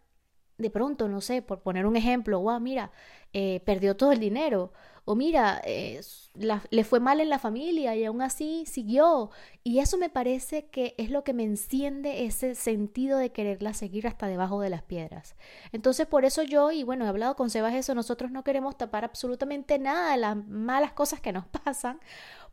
de 0.58 0.70
pronto, 0.70 1.08
no 1.08 1.20
sé, 1.20 1.42
por 1.42 1.60
poner 1.60 1.86
un 1.86 1.96
ejemplo, 1.96 2.40
wow, 2.40 2.60
mira, 2.60 2.92
eh, 3.32 3.60
perdió 3.64 3.96
todo 3.96 4.12
el 4.12 4.20
dinero, 4.20 4.72
o 5.04 5.16
mira, 5.16 5.60
eh, 5.64 6.00
le 6.34 6.84
fue 6.84 7.00
mal 7.00 7.20
en 7.20 7.28
la 7.28 7.38
familia 7.38 7.96
y 7.96 8.04
aún 8.04 8.22
así 8.22 8.64
siguió. 8.66 9.30
Y 9.64 9.80
eso 9.80 9.98
me 9.98 10.10
parece 10.10 10.66
que 10.66 10.94
es 10.96 11.10
lo 11.10 11.24
que 11.24 11.32
me 11.32 11.42
enciende 11.42 12.24
ese 12.24 12.54
sentido 12.54 13.18
de 13.18 13.32
quererla 13.32 13.74
seguir 13.74 14.06
hasta 14.06 14.26
debajo 14.28 14.60
de 14.60 14.70
las 14.70 14.82
piedras. 14.82 15.34
Entonces, 15.72 16.06
por 16.06 16.24
eso 16.24 16.42
yo, 16.42 16.70
y 16.70 16.84
bueno, 16.84 17.04
he 17.04 17.08
hablado 17.08 17.34
con 17.34 17.50
Sebas 17.50 17.74
eso, 17.74 17.94
nosotros 17.94 18.30
no 18.30 18.44
queremos 18.44 18.78
tapar 18.78 19.04
absolutamente 19.04 19.78
nada 19.78 20.12
de 20.12 20.18
las 20.18 20.36
malas 20.36 20.92
cosas 20.92 21.20
que 21.20 21.32
nos 21.32 21.46
pasan, 21.64 22.00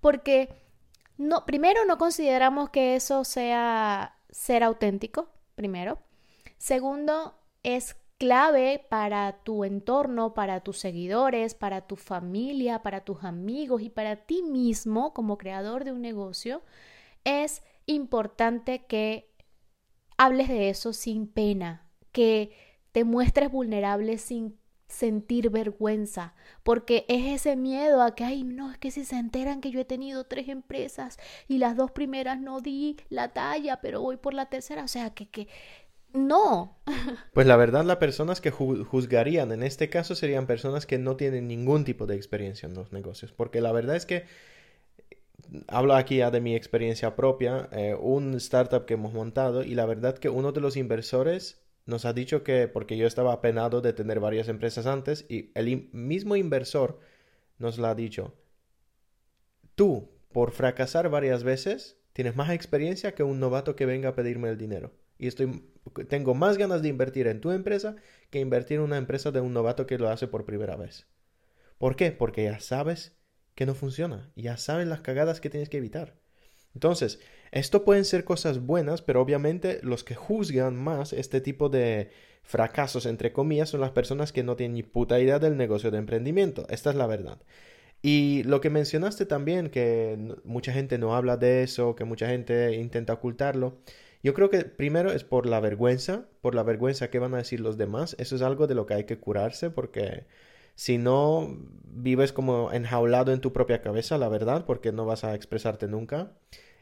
porque 0.02 0.50
no, 1.18 1.46
primero 1.46 1.86
no 1.86 1.98
consideramos 1.98 2.70
que 2.72 2.96
eso 2.96 3.24
sea 3.24 4.18
ser 4.32 4.64
auténtico, 4.64 5.30
primero. 5.56 6.00
Segundo, 6.58 7.36
es 7.64 7.96
clave 8.20 8.86
para 8.90 9.40
tu 9.44 9.64
entorno, 9.64 10.34
para 10.34 10.60
tus 10.60 10.78
seguidores, 10.78 11.56
para 11.56 11.88
tu 11.88 11.96
familia, 11.96 12.84
para 12.84 13.02
tus 13.02 13.24
amigos 13.24 13.82
y 13.82 13.90
para 13.90 14.18
ti 14.18 14.44
mismo 14.44 15.14
como 15.14 15.38
creador 15.38 15.86
de 15.86 15.94
un 15.94 16.02
negocio, 16.02 16.62
es 17.24 17.64
importante 17.86 18.86
que 18.86 19.32
hables 20.18 20.50
de 20.50 20.70
eso 20.70 20.92
sin 20.92 21.28
pena, 21.28 21.90
que 22.12 22.52
te 22.92 23.06
muestres 23.06 23.52
vulnerable 23.52 24.18
sin 24.18 24.60
sentir 24.90 25.50
vergüenza, 25.50 26.34
porque 26.64 27.06
es 27.08 27.42
ese 27.42 27.56
miedo 27.56 28.02
a 28.02 28.16
que, 28.16 28.24
ay, 28.26 28.44
no, 28.44 28.72
es 28.72 28.78
que 28.80 28.92
si 28.92 29.06
se 29.06 29.18
enteran 29.18 29.62
que 29.62 29.70
yo 29.72 29.80
he 29.80 29.86
tenido 29.86 30.26
tres 30.26 30.50
empresas 30.50 31.18
y 31.48 31.60
las 31.60 31.78
dos 31.78 31.92
primeras 31.92 32.40
no 32.42 32.60
di 32.60 32.98
la 33.10 33.32
talla, 33.32 33.80
pero 33.82 34.02
voy 34.02 34.18
por 34.18 34.34
la 34.34 34.48
tercera, 34.48 34.84
o 34.84 34.88
sea, 34.88 35.12
que, 35.12 35.30
que 35.30 35.48
no. 36.14 36.78
Pues 37.34 37.48
la 37.48 37.56
verdad, 37.56 37.86
las 37.86 37.98
personas 37.98 38.42
que 38.42 38.52
juzgarían 38.52 39.52
en 39.52 39.64
este 39.64 39.90
caso 39.90 40.16
serían 40.16 40.48
personas 40.48 40.86
que 40.86 40.98
no 40.98 41.16
tienen 41.16 41.48
ningún 41.48 41.86
tipo 41.86 42.06
de 42.06 42.16
experiencia 42.16 42.68
en 42.68 42.76
los 42.76 42.92
negocios. 42.92 43.32
Porque 43.32 43.62
la 43.62 43.72
verdad 43.72 43.96
es 43.96 44.06
que, 44.06 44.26
hablo 45.68 45.96
aquí 45.96 46.18
ya 46.18 46.32
de 46.32 46.42
mi 46.42 46.56
experiencia 46.56 47.16
propia, 47.16 47.70
eh, 47.72 47.96
un 48.00 48.34
startup 48.36 48.86
que 48.86 48.96
hemos 48.96 49.14
montado 49.14 49.64
y 49.64 49.76
la 49.76 49.86
verdad 49.86 50.18
que 50.18 50.30
uno 50.30 50.52
de 50.52 50.62
los 50.62 50.78
inversores 50.78 51.62
nos 51.86 52.06
ha 52.06 52.14
dicho 52.14 52.44
que, 52.44 52.68
porque 52.68 52.98
yo 52.98 53.08
estaba 53.08 53.34
apenado 53.34 53.82
de 53.82 53.94
tener 53.94 54.20
varias 54.20 54.48
empresas 54.48 54.86
antes, 54.86 55.26
y 55.28 55.52
el 55.56 55.90
mismo 55.92 56.36
inversor 56.36 57.00
nos 57.58 57.78
lo 57.78 57.88
ha 57.88 57.96
dicho, 57.96 58.36
tú, 59.76 60.12
por 60.32 60.52
fracasar 60.52 61.10
varias 61.10 61.44
veces, 61.44 61.98
tienes 62.14 62.36
más 62.36 62.52
experiencia 62.52 63.16
que 63.16 63.24
un 63.24 63.40
novato 63.40 63.76
que 63.76 63.88
venga 63.88 64.10
a 64.10 64.16
pedirme 64.16 64.50
el 64.50 64.58
dinero. 64.58 64.92
Y 65.20 65.28
estoy 65.28 65.62
tengo 66.08 66.34
más 66.34 66.58
ganas 66.58 66.82
de 66.82 66.90
invertir 66.90 67.28
en 67.28 67.42
tu 67.42 67.52
empresa 67.52 67.96
que 68.30 68.40
invertir 68.40 68.78
en 68.78 68.84
una 68.84 68.98
empresa 68.98 69.32
de 69.32 69.42
un 69.42 69.54
novato 69.54 69.86
que 69.86 69.98
lo 69.98 70.10
hace 70.10 70.28
por 70.28 70.46
primera 70.46 70.76
vez. 70.76 71.08
¿Por 71.78 71.96
qué? 71.96 72.12
Porque 72.12 72.44
ya 72.44 72.60
sabes 72.60 73.18
que 73.56 73.66
no 73.66 73.74
funciona, 73.74 74.32
ya 74.36 74.58
sabes 74.58 74.88
las 74.88 75.02
cagadas 75.02 75.42
que 75.42 75.50
tienes 75.50 75.70
que 75.70 75.78
evitar. 75.78 76.16
Entonces, 76.74 77.20
esto 77.52 77.84
pueden 77.84 78.06
ser 78.06 78.24
cosas 78.24 78.60
buenas, 78.60 79.02
pero 79.02 79.22
obviamente 79.22 79.80
los 79.82 80.04
que 80.04 80.16
juzgan 80.16 80.76
más 80.76 81.14
este 81.14 81.42
tipo 81.42 81.70
de 81.70 82.12
fracasos, 82.44 83.06
entre 83.06 83.34
comillas, 83.34 83.70
son 83.70 83.82
las 83.82 83.92
personas 83.92 84.32
que 84.32 84.44
no 84.44 84.56
tienen 84.56 84.76
ni 84.76 84.84
puta 84.84 85.20
idea 85.20 85.40
del 85.40 85.58
negocio 85.58 85.92
de 85.92 85.98
emprendimiento. 85.98 86.68
Esta 86.70 86.92
es 86.92 86.96
la 86.96 87.08
verdad. 87.08 87.42
Y 88.02 88.44
lo 88.44 88.62
que 88.62 88.70
mencionaste 88.70 89.26
también, 89.26 89.70
que 89.70 90.36
mucha 90.46 90.72
gente 90.72 90.98
no 90.98 91.16
habla 91.16 91.38
de 91.38 91.64
eso, 91.64 91.96
que 91.96 92.06
mucha 92.06 92.28
gente 92.28 92.76
intenta 92.76 93.14
ocultarlo, 93.14 93.80
yo 94.22 94.34
creo 94.34 94.50
que 94.50 94.66
primero 94.66 95.12
es 95.12 95.24
por 95.24 95.46
la 95.46 95.60
vergüenza, 95.60 96.26
por 96.42 96.56
la 96.56 96.64
vergüenza 96.64 97.10
que 97.10 97.20
van 97.20 97.34
a 97.34 97.38
decir 97.38 97.60
los 97.60 97.78
demás. 97.78 98.16
Eso 98.20 98.36
es 98.36 98.42
algo 98.42 98.68
de 98.68 98.76
lo 98.76 98.86
que 98.86 98.96
hay 98.96 99.04
que 99.06 99.20
curarse 99.20 99.70
porque 99.70 100.26
si 100.76 100.98
no 100.98 101.58
vives 101.84 102.34
como 102.34 102.72
enjaulado 102.72 103.34
en 103.34 103.42
tu 103.42 103.54
propia 103.54 103.82
cabeza, 103.82 104.18
la 104.18 104.30
verdad, 104.30 104.66
porque 104.66 104.92
no 104.92 105.06
vas 105.06 105.24
a 105.24 105.36
expresarte 105.36 105.88
nunca. 105.88 106.34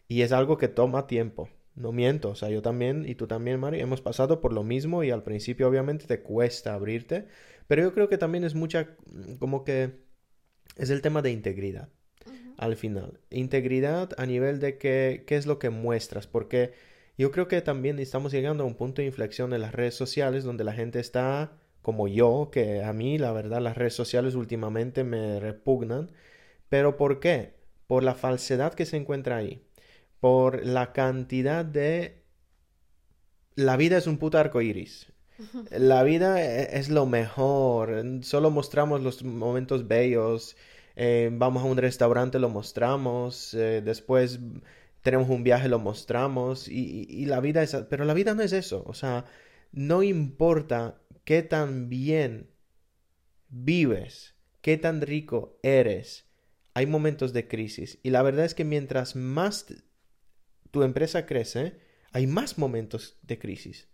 Y 0.08 0.22
es 0.22 0.32
algo 0.32 0.58
que 0.58 0.68
toma 0.68 1.08
tiempo. 1.08 1.50
No 1.76 1.92
miento, 1.92 2.30
o 2.30 2.36
sea, 2.36 2.50
yo 2.50 2.62
también 2.64 3.06
y 3.08 3.16
tú 3.16 3.28
también, 3.28 3.60
Mari, 3.60 3.80
hemos 3.80 4.02
pasado 4.02 4.42
por 4.42 4.52
lo 4.52 4.64
mismo 4.64 5.04
y 5.04 5.12
al 5.12 5.24
principio 5.24 5.68
obviamente 5.68 6.08
te 6.08 6.22
cuesta 6.22 6.74
abrirte, 6.74 7.28
pero 7.68 7.84
yo 7.84 7.94
creo 7.94 8.10
que 8.10 8.18
también 8.18 8.44
es 8.44 8.56
mucha, 8.56 8.96
como 9.40 9.64
que 9.64 9.92
es 10.76 10.90
el 10.90 11.02
tema 11.02 11.22
de 11.22 11.32
integridad 11.32 11.90
al 12.58 12.76
final. 12.76 13.20
Integridad 13.30 14.12
a 14.18 14.26
nivel 14.26 14.60
de 14.60 14.78
que, 14.78 15.24
qué 15.28 15.36
es 15.36 15.46
lo 15.46 15.60
que 15.60 15.70
muestras, 15.70 16.28
porque 16.28 16.74
yo 17.18 17.32
creo 17.32 17.48
que 17.48 17.62
también 17.62 18.00
estamos 18.00 18.32
llegando 18.32 18.64
a 18.64 18.68
un 18.68 18.76
punto 18.76 19.02
de 19.02 19.08
inflexión 19.08 19.54
en 19.54 19.62
las 19.62 19.74
redes 19.74 19.96
sociales 19.96 20.44
donde 20.44 20.64
la 20.64 20.74
gente 20.74 21.00
está 21.00 21.52
como 21.82 22.08
yo, 22.08 22.50
que 22.52 22.84
a 22.84 22.94
mí 22.94 23.18
la 23.18 23.32
verdad 23.32 23.62
las 23.62 23.78
redes 23.78 23.94
sociales 23.94 24.36
últimamente 24.36 25.04
me 25.04 25.40
repugnan. 25.40 26.12
¿Pero 26.70 26.98
por 26.98 27.20
qué? 27.20 27.54
Por 27.88 28.04
la 28.04 28.16
falsedad 28.16 28.74
que 28.74 28.86
se 28.86 28.98
encuentra 28.98 29.38
ahí. 29.38 29.64
Por 30.20 30.66
la 30.66 30.94
cantidad 30.94 31.66
de... 31.66 32.24
La 33.56 33.78
vida 33.78 33.98
es 33.98 34.08
un 34.08 34.18
puto 34.18 34.38
arco 34.38 34.62
iris. 34.62 35.12
La 35.72 36.04
vida 36.04 36.44
e-, 36.44 36.78
es 36.78 36.90
lo 36.90 37.06
mejor. 37.06 38.04
Solo 38.22 38.52
mostramos 38.52 39.02
los 39.02 39.24
momentos 39.24 39.88
bellos. 39.88 40.58
Eh, 40.96 41.30
vamos 41.32 41.64
a 41.64 41.68
un 41.68 41.78
restaurante, 41.78 42.40
lo 42.40 42.50
mostramos. 42.50 43.54
Eh, 43.54 43.82
después 43.84 44.40
tenemos 45.08 45.30
un 45.30 45.42
viaje, 45.42 45.70
lo 45.70 45.80
mostramos 45.80 46.68
y, 46.68 47.26
la 47.28 47.40
vida 47.40 47.64
es... 47.64 47.74
Pero 47.90 48.04
la 48.04 48.14
vida 48.14 48.34
no 48.34 48.42
es 48.42 48.52
eso, 48.52 48.84
o 48.86 48.94
sea, 48.94 49.24
no 49.72 50.04
importa 50.04 51.02
qué 51.24 51.44
tan 51.44 51.88
bien 51.88 52.50
vives, 53.48 54.36
qué 54.60 54.76
tan 54.76 55.00
rico 55.00 55.62
eres, 55.64 56.26
hay 56.74 56.88
momentos 56.88 57.32
de 57.32 57.48
crisis 57.48 58.00
y 58.04 58.10
la 58.10 58.22
verdad 58.22 58.44
es 58.44 58.54
que 58.54 58.66
mientras 58.66 59.16
más 59.16 59.68
tu 60.72 60.84
empresa 60.84 61.26
crece, 61.26 61.80
hay 62.12 62.28
más 62.28 62.58
momentos 62.58 63.18
de 63.22 63.40
crisis. 63.40 63.88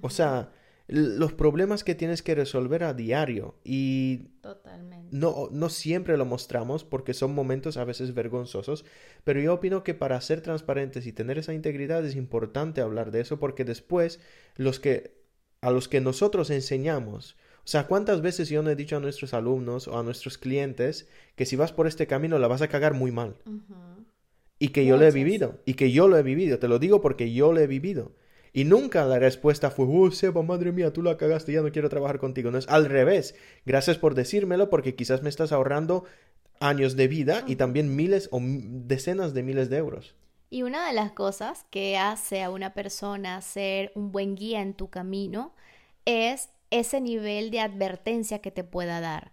O 0.00 0.08
sea, 0.08 0.50
los 0.88 1.32
problemas 1.32 1.82
que 1.82 1.94
tienes 1.94 2.22
que 2.22 2.34
resolver 2.34 2.84
a 2.84 2.94
diario 2.94 3.56
y 3.64 4.28
Totalmente. 4.40 5.08
No, 5.10 5.48
no 5.50 5.68
siempre 5.68 6.16
lo 6.16 6.24
mostramos 6.24 6.84
porque 6.84 7.14
son 7.14 7.34
momentos 7.34 7.76
a 7.76 7.84
veces 7.84 8.14
vergonzosos, 8.14 8.84
pero 9.24 9.40
yo 9.40 9.54
opino 9.54 9.82
que 9.82 9.94
para 9.94 10.20
ser 10.20 10.40
transparentes 10.40 11.06
y 11.06 11.12
tener 11.12 11.38
esa 11.38 11.54
integridad 11.54 12.04
es 12.04 12.14
importante 12.14 12.80
hablar 12.80 13.10
de 13.10 13.20
eso 13.20 13.40
porque 13.40 13.64
después 13.64 14.20
los 14.56 14.78
que 14.78 15.16
a 15.60 15.70
los 15.70 15.88
que 15.88 16.00
nosotros 16.00 16.50
enseñamos, 16.50 17.36
o 17.66 17.68
sea, 17.68 17.88
¿cuántas 17.88 18.20
veces 18.22 18.48
yo 18.48 18.62
no 18.62 18.70
he 18.70 18.76
dicho 18.76 18.96
a 18.96 19.00
nuestros 19.00 19.34
alumnos 19.34 19.88
o 19.88 19.98
a 19.98 20.04
nuestros 20.04 20.38
clientes 20.38 21.08
que 21.34 21.46
si 21.46 21.56
vas 21.56 21.72
por 21.72 21.88
este 21.88 22.06
camino 22.06 22.38
la 22.38 22.46
vas 22.46 22.62
a 22.62 22.68
cagar 22.68 22.94
muy 22.94 23.10
mal? 23.10 23.36
Y 24.60 24.68
que 24.68 24.86
yo 24.86 24.96
lo 24.96 25.04
he 25.04 25.10
vivido, 25.10 25.60
y 25.64 25.74
que 25.74 25.90
yo 25.90 26.06
lo 26.06 26.16
he 26.16 26.22
vivido, 26.22 26.60
te 26.60 26.68
lo 26.68 26.78
digo 26.78 27.00
porque 27.00 27.32
yo 27.32 27.52
lo 27.52 27.58
he 27.58 27.66
vivido. 27.66 28.14
Y 28.56 28.64
nunca 28.64 29.04
la 29.04 29.18
respuesta 29.18 29.70
fue, 29.70 29.84
oh, 29.86 30.10
Seba, 30.10 30.42
madre 30.42 30.72
mía, 30.72 30.90
tú 30.90 31.02
la 31.02 31.18
cagaste, 31.18 31.52
ya 31.52 31.60
no 31.60 31.70
quiero 31.70 31.90
trabajar 31.90 32.18
contigo. 32.18 32.50
No 32.50 32.56
es 32.56 32.66
al 32.68 32.86
revés. 32.86 33.34
Gracias 33.66 33.98
por 33.98 34.14
decírmelo 34.14 34.70
porque 34.70 34.94
quizás 34.94 35.22
me 35.22 35.28
estás 35.28 35.52
ahorrando 35.52 36.04
años 36.58 36.96
de 36.96 37.06
vida 37.06 37.44
y 37.46 37.56
también 37.56 37.94
miles 37.94 38.30
o 38.32 38.40
decenas 38.40 39.34
de 39.34 39.42
miles 39.42 39.68
de 39.68 39.76
euros. 39.76 40.14
Y 40.48 40.62
una 40.62 40.86
de 40.86 40.94
las 40.94 41.12
cosas 41.12 41.66
que 41.68 41.98
hace 41.98 42.42
a 42.42 42.48
una 42.48 42.72
persona 42.72 43.42
ser 43.42 43.92
un 43.94 44.10
buen 44.10 44.36
guía 44.36 44.62
en 44.62 44.72
tu 44.72 44.88
camino 44.88 45.52
es 46.06 46.48
ese 46.70 47.02
nivel 47.02 47.50
de 47.50 47.60
advertencia 47.60 48.38
que 48.38 48.52
te 48.52 48.64
pueda 48.64 49.02
dar. 49.02 49.32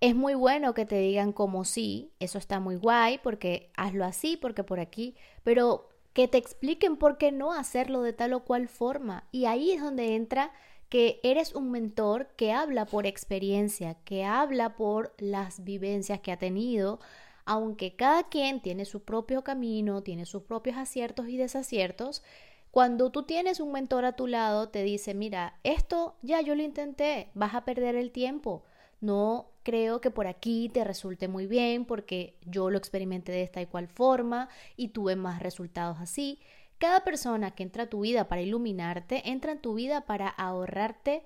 Es 0.00 0.14
muy 0.14 0.32
bueno 0.32 0.72
que 0.72 0.86
te 0.86 0.96
digan 0.96 1.32
como 1.32 1.66
sí, 1.66 2.12
eso 2.18 2.38
está 2.38 2.60
muy 2.60 2.76
guay, 2.76 3.20
porque 3.22 3.70
hazlo 3.76 4.06
así, 4.06 4.38
porque 4.38 4.64
por 4.64 4.80
aquí, 4.80 5.16
pero 5.42 5.90
que 6.14 6.28
te 6.28 6.38
expliquen 6.38 6.96
por 6.96 7.18
qué 7.18 7.32
no 7.32 7.52
hacerlo 7.52 8.00
de 8.00 8.14
tal 8.14 8.32
o 8.32 8.44
cual 8.44 8.68
forma. 8.68 9.28
Y 9.32 9.44
ahí 9.44 9.72
es 9.72 9.82
donde 9.82 10.14
entra 10.14 10.52
que 10.88 11.20
eres 11.22 11.54
un 11.54 11.70
mentor 11.70 12.28
que 12.36 12.52
habla 12.52 12.86
por 12.86 13.04
experiencia, 13.04 13.94
que 14.04 14.24
habla 14.24 14.76
por 14.76 15.12
las 15.18 15.64
vivencias 15.64 16.20
que 16.20 16.32
ha 16.32 16.38
tenido, 16.38 17.00
aunque 17.44 17.96
cada 17.96 18.28
quien 18.28 18.62
tiene 18.62 18.84
su 18.84 19.02
propio 19.02 19.42
camino, 19.42 20.02
tiene 20.02 20.24
sus 20.24 20.44
propios 20.44 20.76
aciertos 20.76 21.28
y 21.28 21.36
desaciertos, 21.36 22.22
cuando 22.70 23.10
tú 23.10 23.22
tienes 23.22 23.60
un 23.60 23.70
mentor 23.70 24.04
a 24.04 24.16
tu 24.16 24.26
lado, 24.26 24.68
te 24.68 24.82
dice, 24.82 25.14
mira, 25.14 25.58
esto 25.62 26.16
ya 26.22 26.40
yo 26.40 26.56
lo 26.56 26.62
intenté, 26.64 27.30
vas 27.34 27.54
a 27.54 27.64
perder 27.64 27.94
el 27.94 28.10
tiempo. 28.10 28.64
No 29.00 29.53
creo 29.64 30.00
que 30.00 30.10
por 30.10 30.28
aquí 30.28 30.68
te 30.68 30.84
resulte 30.84 31.26
muy 31.26 31.46
bien 31.48 31.86
porque 31.86 32.38
yo 32.44 32.70
lo 32.70 32.78
experimenté 32.78 33.32
de 33.32 33.42
esta 33.42 33.60
y 33.60 33.66
cual 33.66 33.88
forma 33.88 34.48
y 34.76 34.88
tuve 34.88 35.16
más 35.16 35.42
resultados 35.42 35.98
así. 36.00 36.40
Cada 36.78 37.02
persona 37.02 37.52
que 37.52 37.64
entra 37.64 37.84
a 37.84 37.88
tu 37.88 38.00
vida 38.00 38.28
para 38.28 38.42
iluminarte, 38.42 39.30
entra 39.30 39.52
en 39.52 39.60
tu 39.60 39.74
vida 39.74 40.02
para 40.02 40.28
ahorrarte 40.28 41.24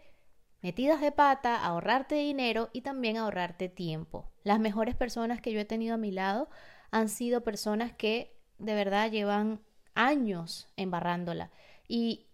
metidas 0.62 1.00
de 1.00 1.12
pata, 1.12 1.62
ahorrarte 1.64 2.14
dinero 2.14 2.70
y 2.72 2.82
también 2.82 3.16
ahorrarte 3.16 3.68
tiempo. 3.68 4.30
Las 4.44 4.60
mejores 4.60 4.94
personas 4.94 5.40
que 5.40 5.52
yo 5.52 5.60
he 5.60 5.64
tenido 5.64 5.94
a 5.94 5.98
mi 5.98 6.12
lado 6.12 6.48
han 6.90 7.08
sido 7.08 7.42
personas 7.42 7.92
que 7.92 8.38
de 8.58 8.74
verdad 8.74 9.10
llevan 9.10 9.60
años 9.94 10.68
embarrándola. 10.76 11.50
Y 11.88 12.26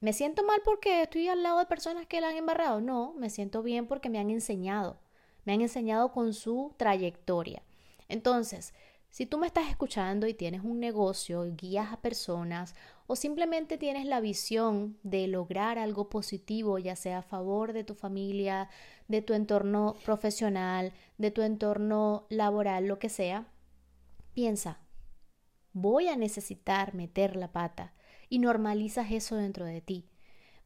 me 0.00 0.12
siento 0.12 0.44
mal 0.44 0.60
porque 0.64 1.02
estoy 1.02 1.28
al 1.28 1.42
lado 1.42 1.58
de 1.58 1.66
personas 1.66 2.06
que 2.06 2.20
la 2.20 2.28
han 2.28 2.36
embarrado. 2.36 2.80
No, 2.80 3.12
me 3.18 3.28
siento 3.28 3.62
bien 3.62 3.86
porque 3.86 4.08
me 4.08 4.18
han 4.18 4.30
enseñado. 4.30 4.98
Me 5.46 5.54
han 5.54 5.62
enseñado 5.62 6.12
con 6.12 6.34
su 6.34 6.74
trayectoria. 6.76 7.62
Entonces, 8.08 8.74
si 9.08 9.24
tú 9.24 9.38
me 9.38 9.46
estás 9.46 9.70
escuchando 9.70 10.26
y 10.26 10.34
tienes 10.34 10.62
un 10.62 10.78
negocio, 10.78 11.46
guías 11.56 11.90
a 11.90 12.02
personas 12.02 12.74
o 13.06 13.16
simplemente 13.16 13.78
tienes 13.78 14.04
la 14.04 14.20
visión 14.20 14.98
de 15.04 15.26
lograr 15.26 15.78
algo 15.78 16.10
positivo, 16.10 16.78
ya 16.78 16.96
sea 16.96 17.20
a 17.20 17.22
favor 17.22 17.72
de 17.72 17.82
tu 17.82 17.94
familia, 17.94 18.68
de 19.08 19.22
tu 19.22 19.32
entorno 19.32 19.96
profesional, 20.04 20.92
de 21.16 21.30
tu 21.30 21.40
entorno 21.40 22.26
laboral, 22.28 22.88
lo 22.88 22.98
que 22.98 23.08
sea, 23.08 23.46
piensa, 24.34 24.80
voy 25.72 26.08
a 26.08 26.16
necesitar 26.16 26.94
meter 26.94 27.36
la 27.36 27.52
pata 27.52 27.94
y 28.28 28.38
normalizas 28.38 29.12
eso 29.12 29.36
dentro 29.36 29.64
de 29.64 29.80
ti. 29.80 30.04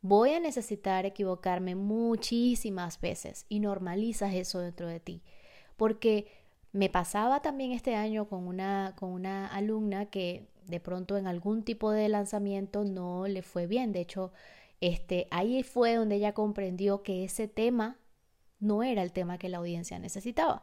Voy 0.03 0.31
a 0.31 0.41
necesitar 0.41 1.05
equivocarme 1.05 1.75
muchísimas 1.75 3.01
veces 3.01 3.45
y 3.49 3.61
normalizas 3.61 4.35
eso 4.35 4.61
dentro 4.61 4.87
de 4.89 5.01
ti. 5.01 5.23
Porque 5.77 6.27
me 6.73 6.89
pasaba 6.89 7.43
también 7.43 7.73
este 7.73 7.95
año 7.95 8.29
con 8.29 8.47
una, 8.47 8.95
con 8.99 9.11
una 9.11 9.47
alumna 9.47 10.07
que 10.07 10.49
de 10.67 10.81
pronto 10.81 11.19
en 11.19 11.27
algún 11.27 11.65
tipo 11.65 11.91
de 11.91 12.09
lanzamiento 12.09 12.85
no 12.85 13.27
le 13.27 13.43
fue 13.43 13.67
bien. 13.67 13.93
De 13.93 14.01
hecho, 14.01 14.33
este, 14.81 15.27
ahí 15.31 15.63
fue 15.63 15.97
donde 15.97 16.17
ella 16.17 16.33
comprendió 16.33 17.03
que 17.03 17.25
ese 17.25 17.49
tema 17.49 17.99
no 18.61 18.83
era 18.83 19.03
el 19.03 19.13
tema 19.13 19.39
que 19.39 19.49
la 19.49 19.59
audiencia 19.59 19.99
necesitaba. 19.99 20.63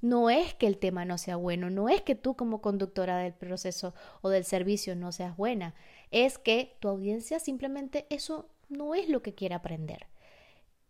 No 0.00 0.30
es 0.30 0.54
que 0.54 0.66
el 0.66 0.78
tema 0.78 1.04
no 1.04 1.16
sea 1.16 1.36
bueno, 1.36 1.70
no 1.70 1.88
es 1.88 2.02
que 2.02 2.14
tú 2.14 2.34
como 2.34 2.60
conductora 2.60 3.18
del 3.18 3.34
proceso 3.34 3.94
o 4.20 4.30
del 4.30 4.44
servicio 4.44 4.96
no 4.96 5.12
seas 5.12 5.36
buena, 5.36 5.74
es 6.10 6.38
que 6.38 6.76
tu 6.80 6.88
audiencia 6.88 7.38
simplemente 7.38 8.06
eso 8.10 8.48
no 8.72 8.94
es 8.94 9.08
lo 9.08 9.22
que 9.22 9.34
quiere 9.34 9.54
aprender. 9.54 10.06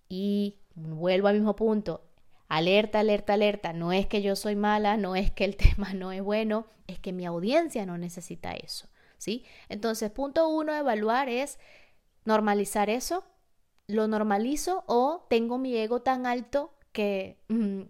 Y 0.08 0.58
vuelvo 0.74 1.28
al 1.28 1.36
mismo 1.36 1.56
punto, 1.56 2.04
alerta, 2.48 3.00
alerta, 3.00 3.34
alerta, 3.34 3.72
no 3.72 3.92
es 3.92 4.06
que 4.06 4.22
yo 4.22 4.36
soy 4.36 4.56
mala, 4.56 4.96
no 4.96 5.16
es 5.16 5.30
que 5.30 5.44
el 5.44 5.56
tema 5.56 5.92
no 5.94 6.12
es 6.12 6.22
bueno, 6.22 6.66
es 6.86 6.98
que 6.98 7.12
mi 7.12 7.26
audiencia 7.26 7.86
no 7.86 7.98
necesita 7.98 8.52
eso, 8.52 8.88
¿sí? 9.18 9.44
Entonces, 9.68 10.10
punto 10.10 10.48
uno, 10.48 10.74
evaluar 10.74 11.28
es 11.28 11.58
normalizar 12.24 12.90
eso, 12.90 13.24
lo 13.86 14.08
normalizo 14.08 14.84
o 14.86 15.26
tengo 15.28 15.58
mi 15.58 15.76
ego 15.76 16.02
tan 16.02 16.26
alto 16.26 16.72
que 16.92 17.38
mm, 17.48 17.82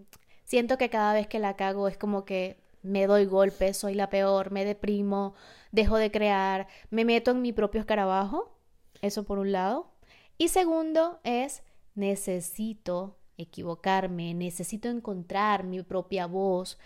Siento 0.53 0.77
que 0.77 0.91
cada 0.91 1.15
vez 1.15 1.29
que 1.29 1.39
la 1.39 1.57
cago 1.57 1.89
es 1.89 1.97
como 1.97 2.27
que 2.27 2.59
me 2.83 3.07
doy 3.07 3.25
golpes, 3.25 3.79
soy 3.79 3.95
la 3.95 4.11
peor, 4.11 4.51
me 4.51 4.67
deprimo, 4.67 5.33
dejo 5.71 5.97
de 5.97 6.11
crear, 6.11 6.69
me 6.91 7.07
meto 7.07 7.31
en 7.31 7.41
mi 7.41 7.55
propio 7.55 7.81
escarabajo. 7.81 8.55
Eso 9.03 9.25
por 9.25 9.39
un 9.39 9.53
lado. 9.53 9.93
Y 10.39 10.49
segundo 10.49 11.21
es, 11.25 11.63
necesito 11.95 13.19
equivocarme, 13.37 14.35
necesito 14.35 14.89
encontrar 14.89 15.65
mi 15.65 15.83
propia 15.83 16.27
voz. 16.27 16.79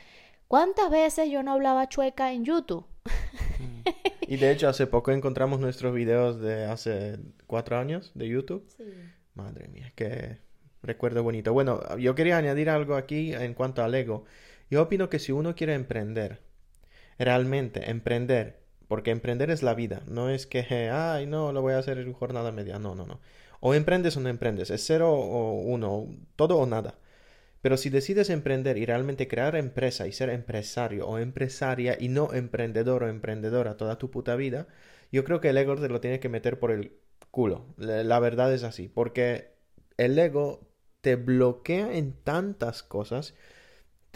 ¿Cuántas 0.48 0.90
veces 0.90 1.30
yo 1.30 1.42
no 1.42 1.52
hablaba 1.52 1.88
chueca 1.88 2.32
en 2.32 2.44
YouTube? 2.44 2.86
Mm. 3.58 3.88
Y 4.28 4.36
de 4.36 4.50
hecho, 4.50 4.68
hace 4.68 4.86
poco 4.86 5.12
encontramos 5.12 5.60
nuestros 5.60 5.94
videos 5.94 6.40
de 6.40 6.64
hace 6.64 7.18
cuatro 7.46 7.78
años 7.78 8.10
de 8.14 8.28
YouTube. 8.28 8.66
Sí. 8.76 8.84
Madre 9.34 9.68
mía, 9.68 9.92
que 9.94 10.38
recuerdo 10.82 11.22
bonito. 11.22 11.52
Bueno, 11.52 11.96
yo 11.96 12.14
quería 12.14 12.36
añadir 12.36 12.70
algo 12.70 12.96
aquí 12.96 13.32
en 13.32 13.54
cuanto 13.54 13.84
al 13.84 13.94
ego. 13.94 14.24
Yo 14.70 14.82
opino 14.82 15.08
que 15.08 15.18
si 15.18 15.30
uno 15.30 15.54
quiere 15.54 15.74
emprender, 15.74 16.40
realmente 17.18 17.90
emprender, 17.90 18.65
porque 18.88 19.10
emprender 19.10 19.50
es 19.50 19.62
la 19.62 19.74
vida, 19.74 20.02
no 20.08 20.30
es 20.30 20.46
que, 20.46 20.90
ay, 20.90 21.26
no, 21.26 21.52
lo 21.52 21.62
voy 21.62 21.74
a 21.74 21.78
hacer 21.78 21.98
en 21.98 22.12
jornada 22.12 22.52
media, 22.52 22.78
no, 22.78 22.94
no, 22.94 23.06
no. 23.06 23.20
O 23.60 23.74
emprendes 23.74 24.16
o 24.16 24.20
no 24.20 24.28
emprendes, 24.28 24.70
es 24.70 24.84
cero 24.86 25.12
o 25.12 25.60
uno, 25.62 26.08
todo 26.36 26.58
o 26.58 26.66
nada. 26.66 26.98
Pero 27.62 27.76
si 27.76 27.90
decides 27.90 28.30
emprender 28.30 28.76
y 28.78 28.86
realmente 28.86 29.28
crear 29.28 29.56
empresa 29.56 30.06
y 30.06 30.12
ser 30.12 30.30
empresario 30.30 31.08
o 31.08 31.18
empresaria 31.18 31.96
y 31.98 32.08
no 32.08 32.32
emprendedor 32.32 33.02
o 33.02 33.08
emprendedora 33.08 33.76
toda 33.76 33.98
tu 33.98 34.10
puta 34.10 34.36
vida, 34.36 34.68
yo 35.10 35.24
creo 35.24 35.40
que 35.40 35.48
el 35.50 35.56
ego 35.58 35.76
te 35.76 35.88
lo 35.88 36.00
tiene 36.00 36.20
que 36.20 36.28
meter 36.28 36.58
por 36.58 36.70
el 36.70 36.92
culo. 37.30 37.66
La 37.76 38.20
verdad 38.20 38.52
es 38.54 38.62
así, 38.62 38.88
porque 38.88 39.54
el 39.96 40.18
ego 40.18 40.60
te 41.00 41.16
bloquea 41.16 41.96
en 41.96 42.12
tantas 42.12 42.82
cosas. 42.82 43.34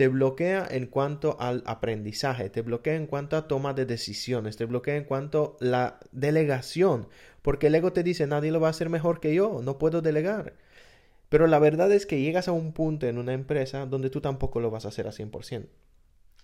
Te 0.00 0.08
bloquea 0.08 0.66
en 0.70 0.86
cuanto 0.86 1.38
al 1.38 1.62
aprendizaje, 1.66 2.48
te 2.48 2.62
bloquea 2.62 2.94
en 2.94 3.06
cuanto 3.06 3.36
a 3.36 3.46
toma 3.46 3.74
de 3.74 3.84
decisiones, 3.84 4.56
te 4.56 4.64
bloquea 4.64 4.96
en 4.96 5.04
cuanto 5.04 5.58
a 5.60 5.64
la 5.66 6.00
delegación, 6.10 7.06
porque 7.42 7.66
el 7.66 7.74
ego 7.74 7.92
te 7.92 8.02
dice 8.02 8.26
nadie 8.26 8.50
lo 8.50 8.60
va 8.60 8.68
a 8.68 8.70
hacer 8.70 8.88
mejor 8.88 9.20
que 9.20 9.34
yo, 9.34 9.60
no 9.62 9.76
puedo 9.76 10.00
delegar. 10.00 10.54
Pero 11.28 11.46
la 11.46 11.58
verdad 11.58 11.92
es 11.92 12.06
que 12.06 12.18
llegas 12.18 12.48
a 12.48 12.52
un 12.52 12.72
punto 12.72 13.06
en 13.08 13.18
una 13.18 13.34
empresa 13.34 13.84
donde 13.84 14.08
tú 14.08 14.22
tampoco 14.22 14.60
lo 14.60 14.70
vas 14.70 14.86
a 14.86 14.88
hacer 14.88 15.06
a 15.06 15.12
100%. 15.12 15.66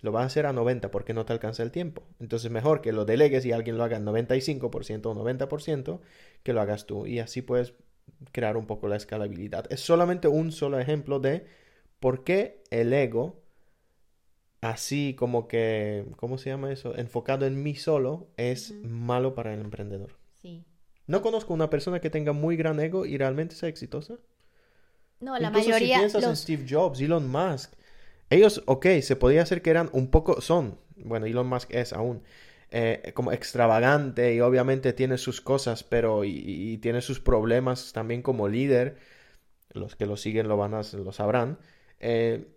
Lo 0.02 0.12
vas 0.12 0.24
a 0.24 0.26
hacer 0.26 0.44
a 0.44 0.52
90% 0.52 0.90
porque 0.90 1.14
no 1.14 1.24
te 1.24 1.32
alcanza 1.32 1.62
el 1.62 1.70
tiempo. 1.70 2.02
Entonces 2.20 2.50
mejor 2.50 2.82
que 2.82 2.92
lo 2.92 3.06
delegues 3.06 3.46
y 3.46 3.52
alguien 3.52 3.78
lo 3.78 3.84
haga 3.84 3.96
en 3.96 4.04
95% 4.04 5.06
o 5.06 5.14
90% 5.14 6.00
que 6.42 6.52
lo 6.52 6.60
hagas 6.60 6.84
tú. 6.84 7.06
Y 7.06 7.20
así 7.20 7.40
puedes 7.40 7.72
crear 8.32 8.58
un 8.58 8.66
poco 8.66 8.86
la 8.86 8.96
escalabilidad. 8.96 9.64
Es 9.72 9.80
solamente 9.80 10.28
un 10.28 10.52
solo 10.52 10.78
ejemplo 10.78 11.20
de 11.20 11.46
por 12.00 12.22
qué 12.22 12.62
el 12.70 12.92
ego, 12.92 13.45
así 14.70 15.14
como 15.14 15.48
que, 15.48 16.06
¿cómo 16.16 16.38
se 16.38 16.50
llama 16.50 16.72
eso? 16.72 16.96
Enfocado 16.96 17.46
en 17.46 17.62
mí 17.62 17.74
solo, 17.74 18.28
es 18.36 18.74
malo 18.82 19.34
para 19.34 19.54
el 19.54 19.60
emprendedor. 19.60 20.18
Sí. 20.40 20.64
No 21.06 21.22
conozco 21.22 21.54
una 21.54 21.70
persona 21.70 22.00
que 22.00 22.10
tenga 22.10 22.32
muy 22.32 22.56
gran 22.56 22.80
ego 22.80 23.06
y 23.06 23.16
realmente 23.16 23.54
sea 23.54 23.68
exitosa. 23.68 24.18
No, 25.20 25.38
la 25.38 25.50
mayoría. 25.50 25.96
Si 25.96 26.00
piensas 26.00 26.24
en 26.24 26.36
Steve 26.36 26.66
Jobs, 26.68 27.00
Elon 27.00 27.28
Musk, 27.28 27.72
ellos, 28.28 28.62
ok, 28.66 28.86
se 29.02 29.16
podía 29.16 29.42
hacer 29.42 29.62
que 29.62 29.70
eran 29.70 29.88
un 29.92 30.10
poco, 30.10 30.40
son, 30.40 30.78
bueno, 30.96 31.26
Elon 31.26 31.46
Musk 31.46 31.72
es 31.72 31.92
aún, 31.92 32.22
eh, 32.70 33.12
como 33.14 33.30
extravagante 33.30 34.34
y 34.34 34.40
obviamente 34.40 34.92
tiene 34.92 35.18
sus 35.18 35.40
cosas, 35.40 35.84
pero 35.84 36.24
y, 36.24 36.78
tiene 36.78 37.00
sus 37.00 37.20
problemas 37.20 37.92
también 37.92 38.22
como 38.22 38.48
líder. 38.48 38.98
Los 39.70 39.94
que 39.94 40.06
lo 40.06 40.16
siguen 40.16 40.48
lo 40.48 40.56
van 40.56 40.74
a 40.74 40.82
lo 40.82 41.12
sabrán. 41.12 41.58
Eh, 42.00 42.55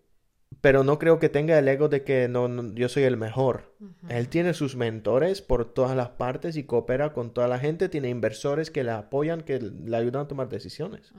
pero 0.61 0.83
no 0.83 0.99
creo 0.99 1.19
que 1.19 1.29
tenga 1.29 1.57
el 1.57 1.67
ego 1.67 1.87
de 1.87 2.03
que 2.03 2.27
no, 2.27 2.73
yo 2.73 2.89
soy 2.89 3.03
el 3.03 3.17
mejor. 3.17 3.75
Él 4.09 4.27
tiene 4.27 4.53
sus 4.53 4.75
mentores 4.75 5.41
por 5.41 5.65
todas 5.65 5.95
las 5.95 6.09
partes 6.09 6.57
y 6.57 6.63
coopera 6.63 7.13
con 7.13 7.33
toda 7.33 7.47
la 7.47 7.59
gente. 7.59 7.87
Tiene 7.87 8.09
inversores 8.09 8.69
que 8.69 8.83
le 8.83 8.91
apoyan, 8.91 9.41
que 9.41 9.59
le 9.59 9.95
ayudan 9.95 10.23
a 10.23 10.27
tomar 10.27 10.49
decisiones. 10.49 11.13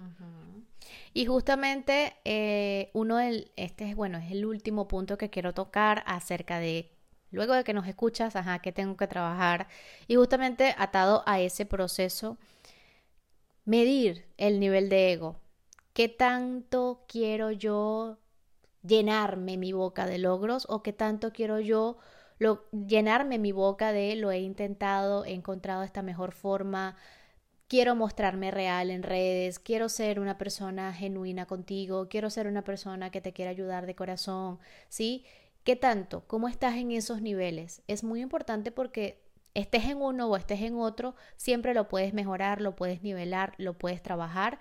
Y 1.15 1.27
justamente 1.27 2.15
eh, 2.25 2.91
uno 2.93 3.17
del, 3.17 3.51
este 3.57 3.89
es 3.89 3.97
bueno, 3.97 4.19
es 4.19 4.31
el 4.31 4.45
último 4.45 4.89
punto 4.89 5.17
que 5.17 5.31
quiero 5.31 5.55
tocar 5.55 6.03
acerca 6.07 6.59
de 6.59 6.91
Luego 7.33 7.55
de 7.55 7.65
que 7.65 7.73
nos 7.73 7.87
escuchas, 7.87 8.35
ajá, 8.35 8.59
¿qué 8.59 8.73
tengo 8.73 8.97
que 8.97 9.07
trabajar? 9.07 9.69
Y 10.09 10.17
justamente 10.17 10.75
atado 10.77 11.23
a 11.27 11.41
ese 11.41 11.65
proceso, 11.65 12.39
medir 13.65 14.27
el 14.37 14.59
nivel 14.59 14.89
de 14.89 15.13
ego. 15.13 15.41
¿Qué 15.93 16.09
tanto 16.09 17.05
quiero 17.07 17.53
yo 17.53 18.19
llenarme 18.83 19.57
mi 19.57 19.73
boca 19.73 20.07
de 20.07 20.19
logros 20.19 20.67
o 20.69 20.83
qué 20.83 20.93
tanto 20.93 21.33
quiero 21.33 21.61
yo 21.61 21.99
llenarme 22.73 23.39
mi 23.39 23.53
boca 23.53 23.93
de 23.93 24.17
lo 24.17 24.31
he 24.31 24.41
intentado, 24.41 25.25
he 25.25 25.33
encontrado 25.33 25.83
esta 25.83 26.03
mejor 26.03 26.33
forma, 26.33 26.97
quiero 27.69 27.95
mostrarme 27.95 28.51
real 28.51 28.91
en 28.91 29.03
redes, 29.03 29.59
quiero 29.59 29.89
ser 29.89 30.19
una 30.19 30.39
persona 30.39 30.93
genuina 30.95 31.47
contigo, 31.47 32.09
quiero 32.09 32.31
ser 32.31 32.47
una 32.47 32.65
persona 32.65 33.11
que 33.11 33.21
te 33.21 33.33
quiera 33.33 33.51
ayudar 33.51 33.87
de 33.87 33.95
corazón, 33.95 34.59
¿sí? 34.89 35.25
¿Qué 35.65 35.77
tanto? 35.77 36.25
¿Cómo 36.27 36.49
estás 36.49 36.77
en 36.77 36.93
esos 36.93 37.21
niveles? 37.21 37.83
Es 37.87 38.03
muy 38.03 38.23
importante 38.23 38.73
porque 38.73 39.23
estés 39.53 39.85
en 39.85 39.99
uno 40.01 40.27
o 40.29 40.37
estés 40.37 40.63
en 40.63 40.77
otro, 40.79 41.15
siempre 41.37 41.75
lo 41.75 41.89
puedes 41.89 42.15
mejorar, 42.15 42.63
lo 42.63 42.75
puedes 42.75 43.03
nivelar, 43.03 43.53
lo 43.59 43.77
puedes 43.77 44.03
trabajar 44.03 44.59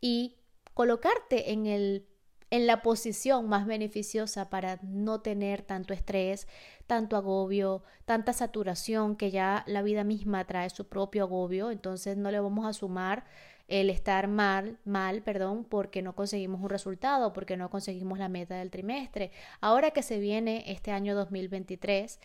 y 0.00 0.36
colocarte 0.74 1.52
en 1.52 1.66
el 1.66 2.06
en 2.52 2.66
la 2.66 2.82
posición 2.82 3.48
más 3.48 3.64
beneficiosa 3.64 4.50
para 4.50 4.78
no 4.82 5.22
tener 5.22 5.62
tanto 5.62 5.94
estrés, 5.94 6.46
tanto 6.86 7.16
agobio, 7.16 7.82
tanta 8.04 8.34
saturación 8.34 9.16
que 9.16 9.30
ya 9.30 9.64
la 9.66 9.80
vida 9.80 10.04
misma 10.04 10.44
trae 10.44 10.68
su 10.68 10.86
propio 10.86 11.24
agobio, 11.24 11.70
entonces 11.70 12.18
no 12.18 12.30
le 12.30 12.40
vamos 12.40 12.66
a 12.66 12.74
sumar 12.74 13.24
el 13.68 13.88
estar 13.88 14.28
mal, 14.28 14.78
mal, 14.84 15.22
perdón, 15.22 15.64
porque 15.64 16.02
no 16.02 16.14
conseguimos 16.14 16.60
un 16.60 16.68
resultado, 16.68 17.32
porque 17.32 17.56
no 17.56 17.70
conseguimos 17.70 18.18
la 18.18 18.28
meta 18.28 18.56
del 18.56 18.70
trimestre. 18.70 19.30
Ahora 19.62 19.92
que 19.92 20.02
se 20.02 20.18
viene 20.18 20.64
este 20.66 20.90
año 20.90 21.14
2023, 21.14 22.20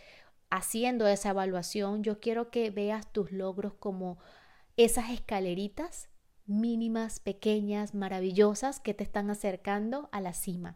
haciendo 0.50 1.08
esa 1.08 1.30
evaluación, 1.30 2.04
yo 2.04 2.20
quiero 2.20 2.52
que 2.52 2.70
veas 2.70 3.10
tus 3.13 3.32
logros 3.32 3.76
como 3.76 4.18
esas 4.76 5.10
escaleritas 5.10 6.10
mínimas, 6.47 7.19
pequeñas, 7.19 7.93
maravillosas 7.93 8.79
que 8.79 8.93
te 8.93 9.03
están 9.03 9.29
acercando 9.29 10.10
a 10.12 10.21
la 10.21 10.33
cima. 10.33 10.75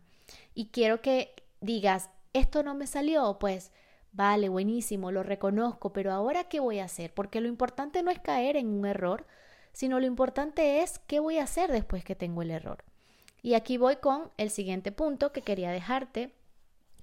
Y 0.53 0.67
quiero 0.67 1.01
que 1.01 1.33
digas, 1.61 2.09
esto 2.33 2.63
no 2.63 2.75
me 2.75 2.87
salió, 2.87 3.37
pues 3.39 3.71
vale, 4.11 4.49
buenísimo, 4.49 5.11
lo 5.11 5.23
reconozco, 5.23 5.93
pero 5.93 6.11
ahora 6.11 6.45
qué 6.45 6.59
voy 6.59 6.79
a 6.79 6.85
hacer? 6.85 7.13
Porque 7.13 7.41
lo 7.41 7.47
importante 7.47 8.03
no 8.03 8.11
es 8.11 8.19
caer 8.19 8.57
en 8.57 8.67
un 8.67 8.85
error, 8.85 9.25
sino 9.71 9.99
lo 9.99 10.05
importante 10.05 10.81
es 10.81 10.99
qué 11.07 11.19
voy 11.19 11.37
a 11.37 11.43
hacer 11.43 11.71
después 11.71 12.03
que 12.03 12.15
tengo 12.15 12.41
el 12.41 12.51
error. 12.51 12.83
Y 13.41 13.53
aquí 13.55 13.77
voy 13.77 13.95
con 13.95 14.29
el 14.37 14.49
siguiente 14.49 14.91
punto 14.91 15.31
que 15.31 15.41
quería 15.41 15.71
dejarte. 15.71 16.33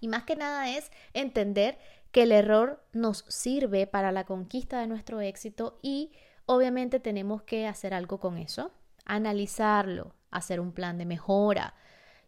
Y 0.00 0.08
más 0.08 0.24
que 0.24 0.36
nada 0.36 0.70
es 0.70 0.90
entender 1.12 1.78
que 2.12 2.22
el 2.22 2.32
error 2.32 2.82
nos 2.92 3.24
sirve 3.28 3.86
para 3.86 4.12
la 4.12 4.24
conquista 4.24 4.80
de 4.80 4.86
nuestro 4.86 5.20
éxito 5.20 5.78
y 5.82 6.12
obviamente 6.48 6.98
tenemos 6.98 7.42
que 7.42 7.66
hacer 7.66 7.92
algo 7.92 8.18
con 8.18 8.38
eso, 8.38 8.72
analizarlo, 9.04 10.14
hacer 10.30 10.60
un 10.60 10.72
plan 10.72 10.96
de 10.96 11.04
mejora. 11.04 11.74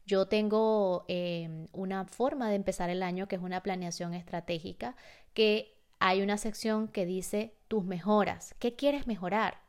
Yo 0.04 0.26
tengo 0.28 1.06
em, 1.08 1.68
una 1.72 2.04
forma 2.04 2.50
de 2.50 2.56
empezar 2.56 2.90
el 2.90 3.02
año 3.02 3.28
que 3.28 3.36
es 3.36 3.42
una 3.42 3.62
planeación 3.62 4.12
estratégica, 4.12 4.94
que 5.32 5.74
hay 6.00 6.20
una 6.20 6.36
sección 6.36 6.88
que 6.88 7.06
dice 7.06 7.54
tus 7.66 7.84
mejoras. 7.84 8.54
¿Qué 8.58 8.76
quieres 8.76 9.06
mejorar? 9.06 9.62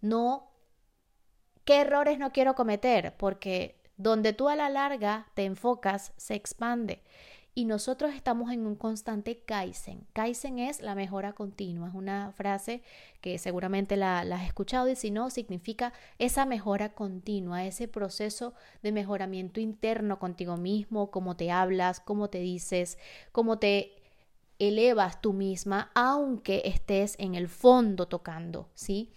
No, 0.00 0.50
¿qué 1.64 1.82
errores 1.82 2.18
no 2.18 2.32
quiero 2.32 2.54
cometer? 2.54 3.14
Porque 3.18 3.78
donde 3.98 4.32
tú 4.32 4.48
a 4.48 4.56
la 4.56 4.70
larga 4.70 5.26
te 5.34 5.44
enfocas, 5.44 6.14
se 6.16 6.34
expande 6.34 7.02
y 7.54 7.66
nosotros 7.66 8.14
estamos 8.14 8.50
en 8.50 8.66
un 8.66 8.76
constante 8.76 9.40
Kaizen. 9.40 10.06
Kaizen 10.14 10.58
es 10.58 10.80
la 10.80 10.94
mejora 10.94 11.34
continua, 11.34 11.88
es 11.88 11.94
una 11.94 12.32
frase 12.32 12.82
que 13.20 13.38
seguramente 13.38 13.96
la, 13.96 14.20
has 14.20 14.46
escuchado 14.46 14.88
y 14.88 14.96
si 14.96 15.10
no, 15.10 15.28
significa 15.28 15.92
esa 16.18 16.46
mejora 16.46 16.94
continua, 16.94 17.66
ese 17.66 17.88
proceso 17.88 18.54
de 18.82 18.92
mejoramiento 18.92 19.60
interno 19.60 20.18
contigo 20.18 20.56
mismo, 20.56 21.10
cómo 21.10 21.36
te 21.36 21.50
hablas, 21.50 22.00
cómo 22.00 22.30
te 22.30 22.38
dices, 22.38 22.96
cómo 23.32 23.58
te 23.58 23.96
elevas 24.58 25.20
tú 25.20 25.34
misma, 25.34 25.90
aunque 25.94 26.62
estés 26.64 27.16
en 27.18 27.34
el 27.34 27.48
fondo 27.48 28.08
tocando, 28.08 28.70
¿sí? 28.74 29.12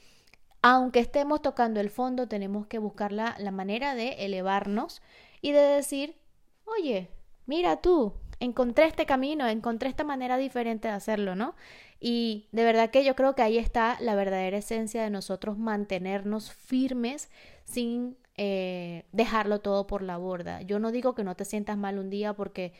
Aunque 0.62 1.00
estemos 1.00 1.41
tocando 1.41 1.80
el 1.80 1.89
fondo, 1.89 2.28
tenemos 2.28 2.67
que 2.67 2.80
buscar 2.80 3.12
la, 3.12 3.36
la 3.39 3.52
manera 3.52 3.95
de 3.95 4.26
elevarnos 4.26 5.02
y 5.41 5.52
de 5.52 5.62
decir, 5.62 6.17
oye, 6.65 7.12
mira 7.45 7.82
tú, 7.82 8.13
encontré 8.39 8.86
este 8.86 9.06
camino, 9.06 9.48
encontré 9.48 9.89
esta 9.89 10.04
manera 10.04 10.38
diferente 10.38 10.88
de 10.88 10.93
hacerlo, 10.93 11.36
¿no? 11.36 11.56
Y 12.00 12.48
de 12.52 12.63
verdad 12.63 12.89
que 12.91 13.04
yo 13.04 13.15
creo 13.15 13.36
que 13.36 13.41
ahí 13.41 13.58
está 13.58 13.98
la 14.00 14.15
verdadera 14.15 14.58
esencia 14.58 15.04
de 15.04 15.10
nosotros 15.10 15.58
mantenernos 15.58 16.52
firmes 16.52 17.30
sin 17.63 18.17
eh, 18.38 19.06
dejarlo 19.12 19.60
todo 19.60 19.88
por 19.88 20.02
la 20.02 20.17
borda. 20.17 20.62
Yo 20.62 20.80
no 20.80 20.91
digo 20.91 21.15
que 21.15 21.24
no 21.24 21.36
te 21.36 21.45
sientas 21.45 21.78
mal 21.78 21.98
un 21.98 22.10
día 22.10 22.34
porque 22.34 22.74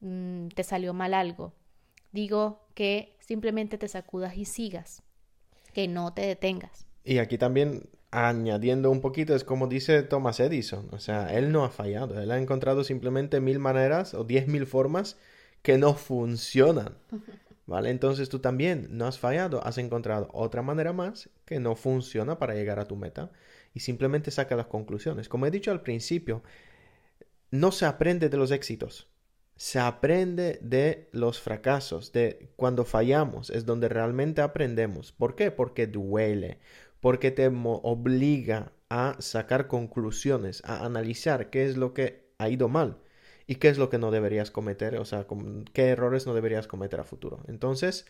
mm, 0.00 0.48
te 0.48 0.64
salió 0.64 0.92
mal 0.92 1.14
algo. 1.14 1.52
Digo 2.12 2.66
que 2.74 3.16
simplemente 3.20 3.78
te 3.78 3.88
sacudas 3.88 4.36
y 4.36 4.44
sigas, 4.44 5.02
que 5.72 5.86
no 5.88 6.12
te 6.12 6.22
detengas. 6.22 6.86
Y 7.04 7.18
aquí 7.18 7.38
también 7.38 7.88
añadiendo 8.10 8.90
un 8.90 9.00
poquito, 9.00 9.34
es 9.34 9.44
como 9.44 9.66
dice 9.66 10.02
Thomas 10.02 10.40
Edison, 10.40 10.88
o 10.92 10.98
sea, 10.98 11.34
él 11.36 11.52
no 11.52 11.64
ha 11.64 11.70
fallado, 11.70 12.20
él 12.20 12.30
ha 12.30 12.38
encontrado 12.38 12.84
simplemente 12.84 13.40
mil 13.40 13.58
maneras 13.58 14.14
o 14.14 14.24
diez 14.24 14.48
mil 14.48 14.66
formas 14.66 15.18
que 15.62 15.76
no 15.76 15.94
funcionan, 15.94 16.96
¿vale? 17.66 17.90
Entonces 17.90 18.28
tú 18.28 18.38
también 18.38 18.88
no 18.90 19.06
has 19.06 19.18
fallado, 19.18 19.64
has 19.64 19.78
encontrado 19.78 20.28
otra 20.32 20.62
manera 20.62 20.92
más 20.92 21.28
que 21.44 21.60
no 21.60 21.76
funciona 21.76 22.38
para 22.38 22.54
llegar 22.54 22.78
a 22.78 22.86
tu 22.86 22.96
meta 22.96 23.30
y 23.74 23.80
simplemente 23.80 24.30
saca 24.30 24.56
las 24.56 24.66
conclusiones. 24.66 25.28
Como 25.28 25.46
he 25.46 25.50
dicho 25.50 25.70
al 25.70 25.82
principio, 25.82 26.42
no 27.50 27.72
se 27.72 27.86
aprende 27.86 28.28
de 28.28 28.36
los 28.36 28.50
éxitos, 28.50 29.08
se 29.56 29.80
aprende 29.80 30.60
de 30.62 31.08
los 31.12 31.40
fracasos, 31.40 32.12
de 32.12 32.50
cuando 32.56 32.84
fallamos, 32.84 33.50
es 33.50 33.66
donde 33.66 33.88
realmente 33.88 34.40
aprendemos. 34.40 35.12
¿Por 35.12 35.34
qué? 35.34 35.50
Porque 35.50 35.88
duele, 35.88 36.58
porque 37.00 37.30
te 37.30 37.46
obliga 37.48 38.72
a 38.90 39.16
sacar 39.18 39.68
conclusiones, 39.68 40.62
a 40.64 40.84
analizar 40.84 41.50
qué 41.50 41.66
es 41.66 41.76
lo 41.76 41.94
que 41.94 42.28
ha 42.38 42.48
ido 42.48 42.68
mal 42.68 42.98
y 43.46 43.56
qué 43.56 43.68
es 43.68 43.78
lo 43.78 43.88
que 43.88 43.98
no 43.98 44.10
deberías 44.10 44.50
cometer, 44.50 44.96
o 44.96 45.04
sea, 45.04 45.26
qué 45.72 45.88
errores 45.88 46.26
no 46.26 46.34
deberías 46.34 46.66
cometer 46.66 47.00
a 47.00 47.04
futuro. 47.04 47.40
Entonces, 47.48 48.06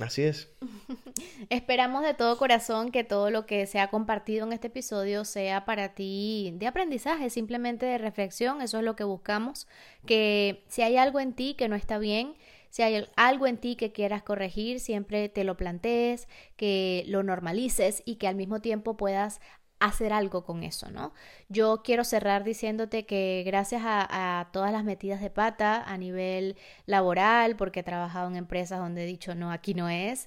así 0.00 0.22
es. 0.22 0.50
Esperamos 1.50 2.02
de 2.02 2.14
todo 2.14 2.36
corazón 2.38 2.90
que 2.90 3.04
todo 3.04 3.30
lo 3.30 3.46
que 3.46 3.66
se 3.66 3.78
ha 3.78 3.88
compartido 3.88 4.46
en 4.46 4.52
este 4.52 4.68
episodio 4.68 5.24
sea 5.24 5.64
para 5.64 5.94
ti 5.94 6.52
de 6.56 6.66
aprendizaje, 6.66 7.30
simplemente 7.30 7.86
de 7.86 7.98
reflexión, 7.98 8.62
eso 8.62 8.78
es 8.78 8.84
lo 8.84 8.96
que 8.96 9.04
buscamos, 9.04 9.68
que 10.06 10.64
si 10.68 10.82
hay 10.82 10.96
algo 10.96 11.20
en 11.20 11.32
ti 11.32 11.54
que 11.54 11.68
no 11.68 11.76
está 11.76 11.98
bien, 11.98 12.34
si 12.70 12.82
hay 12.82 13.04
algo 13.16 13.46
en 13.46 13.58
ti 13.58 13.76
que 13.76 13.92
quieras 13.92 14.22
corregir, 14.22 14.80
siempre 14.80 15.28
te 15.28 15.44
lo 15.44 15.56
plantees, 15.56 16.28
que 16.56 17.04
lo 17.08 17.22
normalices 17.22 18.02
y 18.06 18.16
que 18.16 18.28
al 18.28 18.36
mismo 18.36 18.60
tiempo 18.60 18.96
puedas 18.96 19.40
hacer 19.80 20.12
algo 20.12 20.44
con 20.44 20.62
eso, 20.62 20.90
¿no? 20.90 21.12
Yo 21.48 21.82
quiero 21.82 22.04
cerrar 22.04 22.44
diciéndote 22.44 23.06
que 23.06 23.42
gracias 23.46 23.82
a, 23.84 24.50
todas 24.52 24.72
las 24.72 24.84
metidas 24.84 25.20
de 25.20 25.30
pata 25.30 25.82
a 25.82 25.96
nivel 25.98 26.56
laboral, 26.86 27.56
porque 27.56 27.80
he 27.80 27.82
trabajado 27.82 28.28
en 28.28 28.36
empresas 28.36 28.78
donde 28.78 29.04
he 29.04 29.06
dicho, 29.06 29.34
no, 29.34 29.50
aquí 29.50 29.74
no 29.74 29.88
es, 29.88 30.26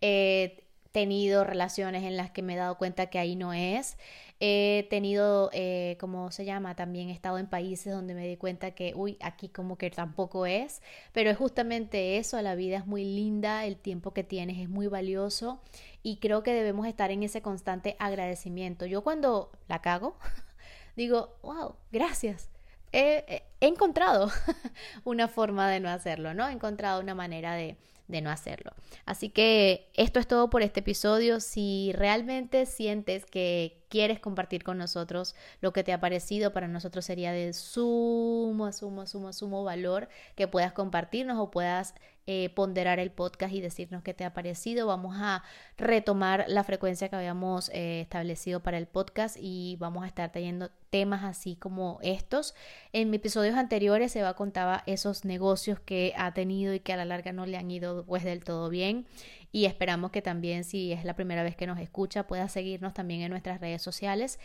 he 0.00 0.64
tenido 0.92 1.44
relaciones 1.44 2.04
en 2.04 2.16
las 2.16 2.30
que 2.30 2.42
me 2.42 2.54
he 2.54 2.56
dado 2.56 2.78
cuenta 2.78 3.06
que 3.06 3.18
ahí 3.18 3.36
no 3.36 3.52
es, 3.52 3.96
He 4.40 4.86
tenido, 4.88 5.50
eh, 5.52 5.96
¿cómo 5.98 6.30
se 6.30 6.44
llama? 6.44 6.76
También 6.76 7.08
he 7.08 7.12
estado 7.12 7.38
en 7.38 7.48
países 7.48 7.92
donde 7.92 8.14
me 8.14 8.26
di 8.28 8.36
cuenta 8.36 8.70
que, 8.70 8.92
uy, 8.94 9.16
aquí 9.20 9.48
como 9.48 9.76
que 9.76 9.90
tampoco 9.90 10.46
es, 10.46 10.80
pero 11.12 11.30
es 11.30 11.36
justamente 11.36 12.18
eso, 12.18 12.40
la 12.40 12.54
vida 12.54 12.78
es 12.78 12.86
muy 12.86 13.04
linda, 13.04 13.64
el 13.64 13.76
tiempo 13.76 14.12
que 14.12 14.22
tienes 14.22 14.58
es 14.58 14.68
muy 14.68 14.86
valioso 14.86 15.60
y 16.04 16.18
creo 16.18 16.44
que 16.44 16.52
debemos 16.52 16.86
estar 16.86 17.10
en 17.10 17.24
ese 17.24 17.42
constante 17.42 17.96
agradecimiento. 17.98 18.86
Yo 18.86 19.02
cuando 19.02 19.50
la 19.66 19.80
cago, 19.82 20.16
digo, 20.96 21.36
wow, 21.42 21.74
gracias. 21.90 22.48
He 22.92 23.42
encontrado 23.60 24.30
una 25.04 25.28
forma 25.28 25.68
de 25.68 25.80
no 25.80 25.88
hacerlo, 25.88 26.34
¿no? 26.34 26.48
He 26.48 26.52
encontrado 26.52 27.00
una 27.00 27.14
manera 27.14 27.54
de, 27.54 27.76
de 28.08 28.22
no 28.22 28.30
hacerlo. 28.30 28.72
Así 29.04 29.28
que 29.28 29.90
esto 29.94 30.18
es 30.18 30.26
todo 30.26 30.50
por 30.50 30.62
este 30.62 30.80
episodio. 30.80 31.40
Si 31.40 31.92
realmente 31.94 32.66
sientes 32.66 33.26
que 33.26 33.84
quieres 33.88 34.18
compartir 34.18 34.64
con 34.64 34.78
nosotros 34.78 35.36
lo 35.60 35.72
que 35.72 35.84
te 35.84 35.92
ha 35.92 36.00
parecido, 36.00 36.52
para 36.52 36.68
nosotros 36.68 37.04
sería 37.04 37.32
de 37.32 37.52
sumo, 37.52 38.72
sumo, 38.72 39.06
sumo, 39.06 39.32
sumo 39.32 39.62
valor 39.62 40.08
que 40.34 40.48
puedas 40.48 40.72
compartirnos 40.72 41.38
o 41.38 41.50
puedas 41.50 41.94
eh, 42.30 42.50
ponderar 42.50 42.98
el 42.98 43.10
podcast 43.10 43.54
y 43.54 43.62
decirnos 43.62 44.02
qué 44.02 44.12
te 44.12 44.26
ha 44.26 44.34
parecido. 44.34 44.86
Vamos 44.86 45.16
a 45.18 45.42
retomar 45.78 46.44
la 46.46 46.62
frecuencia 46.62 47.08
que 47.08 47.16
habíamos 47.16 47.70
eh, 47.70 48.02
establecido 48.02 48.60
para 48.60 48.76
el 48.76 48.86
podcast 48.86 49.38
y 49.40 49.76
vamos 49.80 50.04
a 50.04 50.08
estar 50.08 50.30
trayendo 50.30 50.70
temas 50.90 51.24
así 51.24 51.56
como 51.56 51.98
estos. 52.02 52.54
En 52.92 53.14
episodios 53.14 53.56
anteriores 53.56 54.12
se 54.12 54.20
va 54.20 54.34
contaba 54.34 54.82
esos 54.84 55.24
negocios 55.24 55.80
que 55.80 56.12
ha 56.18 56.34
tenido 56.34 56.74
y 56.74 56.80
que 56.80 56.92
a 56.92 56.98
la 56.98 57.06
larga 57.06 57.32
no 57.32 57.46
le 57.46 57.56
han 57.56 57.70
ido 57.70 58.04
pues 58.04 58.24
del 58.24 58.44
todo 58.44 58.68
bien 58.68 59.06
y 59.50 59.64
esperamos 59.64 60.10
que 60.10 60.20
también 60.20 60.64
si 60.64 60.92
es 60.92 61.04
la 61.04 61.16
primera 61.16 61.42
vez 61.42 61.56
que 61.56 61.66
nos 61.66 61.78
escucha 61.78 62.26
pueda 62.26 62.50
seguirnos 62.50 62.92
también 62.92 63.22
en 63.22 63.30
nuestras 63.30 63.58
redes 63.58 63.80
sociales 63.80 64.38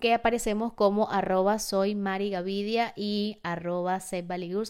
que 0.00 0.12
aparecemos 0.12 0.72
como 0.72 1.10
arroba 1.10 1.58
soy 1.58 1.94
Mari 1.94 2.30
Gavidia 2.30 2.92
y 2.96 3.38
arroba 3.42 4.00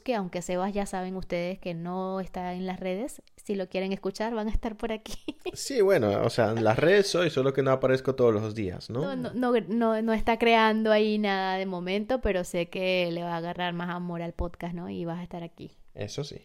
que 0.04 0.14
aunque 0.14 0.42
Sebas 0.42 0.74
ya 0.74 0.86
saben 0.86 1.16
ustedes 1.16 1.58
que 1.58 1.74
no 1.74 2.20
está 2.20 2.52
en 2.54 2.66
las 2.66 2.78
redes, 2.78 3.22
si 3.36 3.54
lo 3.54 3.68
quieren 3.68 3.92
escuchar 3.92 4.34
van 4.34 4.48
a 4.48 4.50
estar 4.50 4.76
por 4.76 4.92
aquí. 4.92 5.14
Sí, 5.54 5.82
bueno, 5.82 6.22
o 6.22 6.30
sea, 6.30 6.50
en 6.50 6.64
las 6.64 6.76
redes 6.76 7.06
soy, 7.06 7.30
solo 7.30 7.52
que 7.52 7.62
no 7.62 7.70
aparezco 7.70 8.16
todos 8.16 8.34
los 8.34 8.56
días, 8.56 8.90
¿no? 8.90 9.14
No, 9.14 9.32
no, 9.32 9.52
no, 9.68 10.02
no, 10.02 10.12
está 10.12 10.36
creando 10.36 10.90
ahí 10.90 11.16
nada 11.16 11.56
de 11.58 11.66
momento, 11.66 12.20
pero 12.20 12.42
sé 12.42 12.68
que 12.68 13.08
le 13.12 13.22
va 13.22 13.34
a 13.34 13.36
agarrar 13.36 13.72
más 13.72 13.90
amor 13.90 14.20
al 14.20 14.32
podcast, 14.32 14.74
¿no? 14.74 14.90
Y 14.90 15.04
vas 15.04 15.20
a 15.20 15.22
estar 15.22 15.44
aquí. 15.44 15.70
Eso 15.94 16.24
sí, 16.24 16.42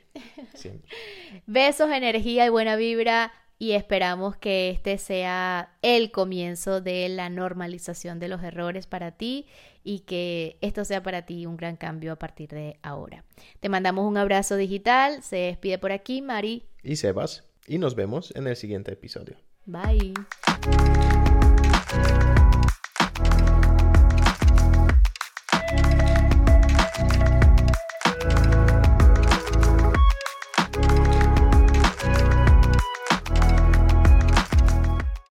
siempre. 0.54 0.88
Besos, 1.48 1.90
energía 1.90 2.46
y 2.46 2.50
buena 2.50 2.76
vibra 2.76 3.32
y 3.60 3.74
esperamos 3.74 4.38
que 4.38 4.70
este 4.70 4.98
sea 4.98 5.76
el 5.82 6.12
comienzo 6.12 6.80
de 6.80 7.10
la 7.10 7.30
normalización 7.30 8.18
de 8.18 8.30
los 8.30 8.42
errores 8.42 8.88
para 8.88 9.12
ti 9.12 9.46
y 9.84 10.00
que 10.00 10.58
esto 10.62 10.86
sea 10.86 11.04
para 11.04 11.26
ti 11.26 11.46
un 11.46 11.58
gran 11.58 11.76
cambio 11.76 12.14
a 12.14 12.16
partir 12.16 12.50
de 12.50 12.80
ahora. 12.82 13.26
Te 13.60 13.68
mandamos 13.68 14.08
un 14.08 14.18
abrazo 14.18 14.56
digital, 14.56 15.22
se 15.22 15.36
despide 15.36 15.78
por 15.78 15.92
aquí 15.92 16.22
Mari 16.22 16.66
y 16.82 16.96
Sebas 16.96 17.44
y 17.68 17.78
nos 17.78 17.96
vemos 17.96 18.34
en 18.36 18.48
el 18.48 18.56
siguiente 18.56 18.94
episodio. 18.94 19.36
Bye. 19.66 20.14